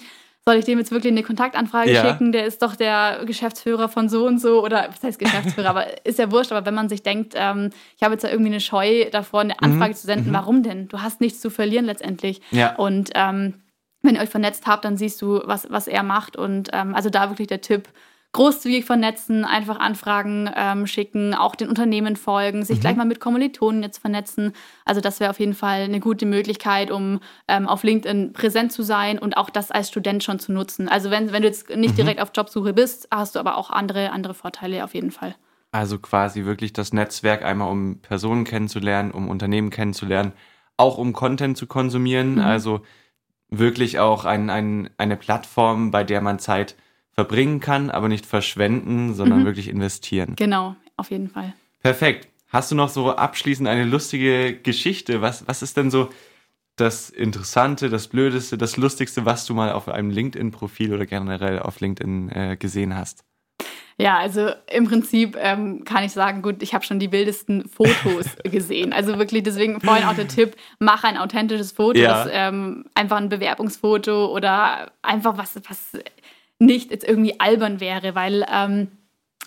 soll 0.44 0.56
ich 0.56 0.64
dem 0.64 0.80
jetzt 0.80 0.90
wirklich 0.90 1.12
eine 1.12 1.22
Kontaktanfrage 1.22 1.92
ja. 1.92 2.04
schicken? 2.04 2.32
Der 2.32 2.44
ist 2.44 2.60
doch 2.60 2.74
der 2.74 3.20
Geschäftsführer 3.24 3.88
von 3.88 4.08
so 4.08 4.26
und 4.26 4.40
so 4.40 4.64
oder 4.64 4.88
was 4.90 5.00
heißt 5.04 5.20
Geschäftsführer, 5.20 5.70
aber 5.70 6.04
ist 6.04 6.18
ja 6.18 6.32
wurscht. 6.32 6.50
Aber 6.50 6.66
wenn 6.66 6.74
man 6.74 6.88
sich 6.88 7.04
denkt, 7.04 7.34
ähm, 7.36 7.70
ich 7.96 8.02
habe 8.02 8.14
jetzt 8.14 8.24
da 8.24 8.30
irgendwie 8.30 8.50
eine 8.50 8.60
Scheu 8.60 9.08
davor, 9.12 9.42
eine 9.42 9.62
Anfrage 9.62 9.92
mhm. 9.92 9.96
zu 9.96 10.06
senden, 10.08 10.30
mhm. 10.30 10.34
warum 10.34 10.64
denn? 10.64 10.88
Du 10.88 11.02
hast 11.02 11.20
nichts 11.20 11.38
zu 11.38 11.50
verlieren 11.50 11.84
letztendlich. 11.84 12.40
Ja. 12.50 12.74
Und 12.74 13.10
ähm, 13.14 13.54
wenn 14.02 14.14
ihr 14.14 14.20
euch 14.20 14.28
vernetzt 14.28 14.66
habt, 14.66 14.84
dann 14.84 14.96
siehst 14.96 15.20
du, 15.22 15.40
was, 15.44 15.70
was 15.70 15.88
er 15.88 16.02
macht. 16.02 16.36
Und 16.36 16.70
ähm, 16.72 16.94
also 16.94 17.10
da 17.10 17.30
wirklich 17.30 17.48
der 17.48 17.60
Tipp, 17.60 17.88
großzügig 18.32 18.84
vernetzen, 18.84 19.44
einfach 19.44 19.78
Anfragen 19.78 20.50
ähm, 20.54 20.86
schicken, 20.86 21.34
auch 21.34 21.56
den 21.56 21.68
Unternehmen 21.68 22.14
folgen, 22.16 22.64
sich 22.64 22.76
mhm. 22.76 22.80
gleich 22.82 22.96
mal 22.96 23.06
mit 23.06 23.20
Kommilitonen 23.20 23.82
jetzt 23.82 23.98
vernetzen. 23.98 24.52
Also 24.84 25.00
das 25.00 25.18
wäre 25.18 25.30
auf 25.30 25.40
jeden 25.40 25.54
Fall 25.54 25.82
eine 25.82 25.98
gute 25.98 26.26
Möglichkeit, 26.26 26.90
um 26.90 27.20
ähm, 27.48 27.66
auf 27.66 27.84
LinkedIn 27.84 28.34
präsent 28.34 28.72
zu 28.72 28.82
sein 28.82 29.18
und 29.18 29.36
auch 29.36 29.48
das 29.48 29.70
als 29.70 29.88
Student 29.88 30.22
schon 30.22 30.38
zu 30.38 30.52
nutzen. 30.52 30.88
Also 30.88 31.10
wenn, 31.10 31.32
wenn 31.32 31.42
du 31.42 31.48
jetzt 31.48 31.70
nicht 31.70 31.92
mhm. 31.92 31.96
direkt 31.96 32.20
auf 32.20 32.30
Jobsuche 32.34 32.74
bist, 32.74 33.08
hast 33.10 33.34
du 33.34 33.38
aber 33.40 33.56
auch 33.56 33.70
andere, 33.70 34.10
andere 34.12 34.34
Vorteile 34.34 34.84
auf 34.84 34.94
jeden 34.94 35.10
Fall. 35.10 35.34
Also 35.72 35.98
quasi 35.98 36.44
wirklich 36.44 36.72
das 36.72 36.92
Netzwerk 36.92 37.44
einmal, 37.44 37.70
um 37.70 38.00
Personen 38.00 38.44
kennenzulernen, 38.44 39.10
um 39.10 39.28
Unternehmen 39.28 39.70
kennenzulernen, 39.70 40.32
auch 40.76 40.98
um 40.98 41.12
Content 41.12 41.56
zu 41.56 41.66
konsumieren. 41.66 42.34
Mhm. 42.34 42.40
Also 42.40 42.82
wirklich 43.50 43.98
auch 43.98 44.24
ein, 44.24 44.50
ein, 44.50 44.90
eine 44.98 45.16
Plattform, 45.16 45.90
bei 45.90 46.04
der 46.04 46.20
man 46.20 46.38
Zeit 46.38 46.76
verbringen 47.12 47.60
kann, 47.60 47.90
aber 47.90 48.08
nicht 48.08 48.26
verschwenden, 48.26 49.14
sondern 49.14 49.40
mhm. 49.40 49.46
wirklich 49.46 49.68
investieren. 49.68 50.34
Genau, 50.36 50.76
auf 50.96 51.10
jeden 51.10 51.28
Fall. 51.28 51.54
Perfekt. 51.82 52.28
Hast 52.48 52.70
du 52.70 52.74
noch 52.74 52.88
so 52.88 53.14
abschließend 53.14 53.68
eine 53.68 53.84
lustige 53.84 54.54
Geschichte? 54.54 55.20
Was, 55.20 55.46
was 55.46 55.62
ist 55.62 55.76
denn 55.76 55.90
so 55.90 56.08
das 56.76 57.10
Interessante, 57.10 57.90
das 57.90 58.08
Blödeste, 58.08 58.56
das 58.56 58.76
Lustigste, 58.76 59.26
was 59.26 59.44
du 59.46 59.54
mal 59.54 59.72
auf 59.72 59.88
einem 59.88 60.10
LinkedIn-Profil 60.10 60.94
oder 60.94 61.06
generell 61.06 61.58
auf 61.58 61.80
LinkedIn 61.80 62.30
äh, 62.30 62.56
gesehen 62.58 62.96
hast? 62.96 63.24
Ja, 64.00 64.16
also 64.18 64.50
im 64.72 64.86
Prinzip 64.86 65.36
ähm, 65.40 65.82
kann 65.84 66.04
ich 66.04 66.12
sagen, 66.12 66.40
gut, 66.40 66.62
ich 66.62 66.72
habe 66.72 66.84
schon 66.84 67.00
die 67.00 67.10
wildesten 67.10 67.68
Fotos 67.68 68.36
gesehen. 68.44 68.92
Also 68.92 69.18
wirklich, 69.18 69.42
deswegen 69.42 69.80
vorhin 69.80 70.04
auch 70.04 70.14
der 70.14 70.28
Tipp, 70.28 70.54
mach 70.78 71.02
ein 71.02 71.18
authentisches 71.18 71.72
Foto, 71.72 71.98
ja. 71.98 72.24
das, 72.24 72.30
ähm, 72.32 72.84
einfach 72.94 73.16
ein 73.16 73.28
Bewerbungsfoto 73.28 74.32
oder 74.32 74.92
einfach 75.02 75.36
was, 75.36 75.56
was 75.68 76.00
nicht 76.60 76.92
jetzt 76.92 77.06
irgendwie 77.06 77.40
albern 77.40 77.80
wäre, 77.80 78.14
weil 78.14 78.46
ähm, 78.52 78.88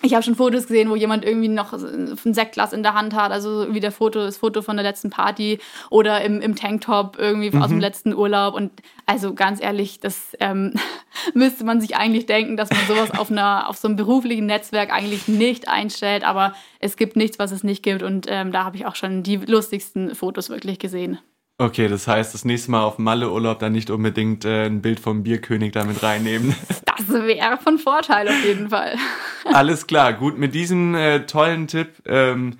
ich 0.01 0.13
habe 0.13 0.23
schon 0.23 0.35
Fotos 0.35 0.63
gesehen, 0.63 0.89
wo 0.89 0.95
jemand 0.95 1.25
irgendwie 1.25 1.47
noch 1.47 1.73
ein 1.73 2.33
Sektglas 2.33 2.73
in 2.73 2.83
der 2.83 2.93
Hand 2.93 3.15
hat, 3.15 3.31
also 3.31 3.73
wie 3.73 3.79
der 3.79 3.91
Foto, 3.91 4.19
das 4.19 4.37
Foto 4.37 4.61
von 4.61 4.75
der 4.77 4.83
letzten 4.83 5.09
Party 5.09 5.59
oder 5.89 6.21
im, 6.21 6.41
im 6.41 6.55
Tanktop 6.55 7.17
irgendwie 7.19 7.51
mhm. 7.51 7.61
aus 7.61 7.67
dem 7.67 7.75
mhm. 7.75 7.81
letzten 7.81 8.13
Urlaub. 8.13 8.55
Und 8.55 8.71
also 9.05 9.33
ganz 9.33 9.61
ehrlich, 9.61 9.99
das 9.99 10.35
ähm, 10.39 10.73
müsste 11.33 11.63
man 11.63 11.81
sich 11.81 11.95
eigentlich 11.95 12.25
denken, 12.25 12.57
dass 12.57 12.69
man 12.69 12.79
sowas 12.87 13.11
auf 13.11 13.29
einer, 13.29 13.69
auf 13.69 13.77
so 13.77 13.87
einem 13.87 13.97
beruflichen 13.97 14.45
Netzwerk 14.45 14.91
eigentlich 14.91 15.27
nicht 15.27 15.67
einstellt. 15.67 16.23
Aber 16.23 16.53
es 16.79 16.97
gibt 16.97 17.15
nichts, 17.15 17.39
was 17.39 17.51
es 17.51 17.63
nicht 17.63 17.83
gibt. 17.83 18.03
Und 18.03 18.25
ähm, 18.29 18.51
da 18.51 18.63
habe 18.63 18.77
ich 18.77 18.85
auch 18.85 18.95
schon 18.95 19.23
die 19.23 19.37
lustigsten 19.37 20.15
Fotos 20.15 20.49
wirklich 20.49 20.79
gesehen. 20.79 21.19
Okay, 21.61 21.87
das 21.87 22.07
heißt, 22.07 22.33
das 22.33 22.43
nächste 22.43 22.71
Mal 22.71 22.83
auf 22.83 22.97
Malle-Urlaub 22.97 23.59
dann 23.59 23.73
nicht 23.73 23.91
unbedingt 23.91 24.45
äh, 24.45 24.65
ein 24.65 24.81
Bild 24.81 24.99
vom 24.99 25.21
Bierkönig 25.21 25.73
damit 25.73 26.01
reinnehmen. 26.01 26.55
Das 26.97 27.07
wäre 27.07 27.57
von 27.57 27.77
Vorteil 27.77 28.27
auf 28.27 28.45
jeden 28.45 28.69
Fall. 28.69 28.95
Alles 29.45 29.87
klar, 29.87 30.13
gut. 30.13 30.37
Mit 30.37 30.53
diesem 30.53 30.93
äh, 30.95 31.25
tollen 31.25 31.67
Tipp, 31.67 32.03
ähm, 32.05 32.57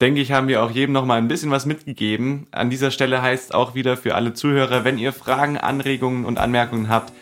denke 0.00 0.20
ich, 0.20 0.30
haben 0.32 0.48
wir 0.48 0.62
auch 0.62 0.70
jedem 0.70 0.92
noch 0.92 1.04
mal 1.04 1.18
ein 1.18 1.28
bisschen 1.28 1.50
was 1.50 1.66
mitgegeben. 1.66 2.46
An 2.50 2.70
dieser 2.70 2.90
Stelle 2.90 3.20
heißt 3.22 3.54
auch 3.54 3.74
wieder 3.74 3.96
für 3.96 4.14
alle 4.14 4.34
Zuhörer, 4.34 4.84
wenn 4.84 4.98
ihr 4.98 5.12
Fragen, 5.12 5.56
Anregungen 5.56 6.24
und 6.24 6.38
Anmerkungen 6.38 6.88
habt, 6.88 7.12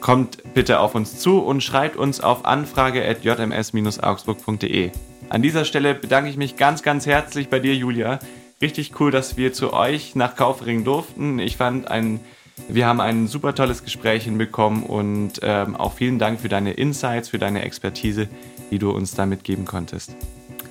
kommt 0.00 0.54
bitte 0.54 0.80
auf 0.80 0.94
uns 0.94 1.18
zu 1.18 1.38
und 1.38 1.62
schreibt 1.62 1.96
uns 1.96 2.20
auf 2.20 2.44
anfrage.jms-augsburg.de. 2.44 4.90
An 5.28 5.42
dieser 5.42 5.64
Stelle 5.64 5.94
bedanke 5.94 6.30
ich 6.30 6.36
mich 6.36 6.56
ganz, 6.56 6.82
ganz 6.82 7.06
herzlich 7.06 7.48
bei 7.48 7.60
dir, 7.60 7.74
Julia 7.74 8.18
richtig 8.60 8.98
cool, 9.00 9.10
dass 9.10 9.36
wir 9.36 9.52
zu 9.52 9.72
euch 9.72 10.14
nach 10.14 10.36
Kaufering 10.36 10.84
durften. 10.84 11.38
Ich 11.38 11.56
fand 11.56 11.88
ein, 11.88 12.20
wir 12.68 12.86
haben 12.86 13.00
ein 13.00 13.26
super 13.28 13.54
tolles 13.54 13.84
Gespräch 13.84 14.24
hinbekommen 14.24 14.82
und 14.82 15.40
ähm, 15.42 15.76
auch 15.76 15.92
vielen 15.92 16.18
Dank 16.18 16.40
für 16.40 16.48
deine 16.48 16.72
Insights, 16.72 17.28
für 17.28 17.38
deine 17.38 17.62
Expertise, 17.62 18.28
die 18.70 18.78
du 18.78 18.90
uns 18.90 19.14
da 19.14 19.26
mitgeben 19.26 19.64
konntest. 19.64 20.16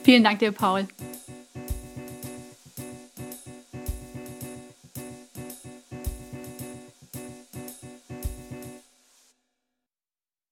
Vielen 0.04 0.24
Dank 0.24 0.40
dir, 0.40 0.52
Paul. 0.52 0.88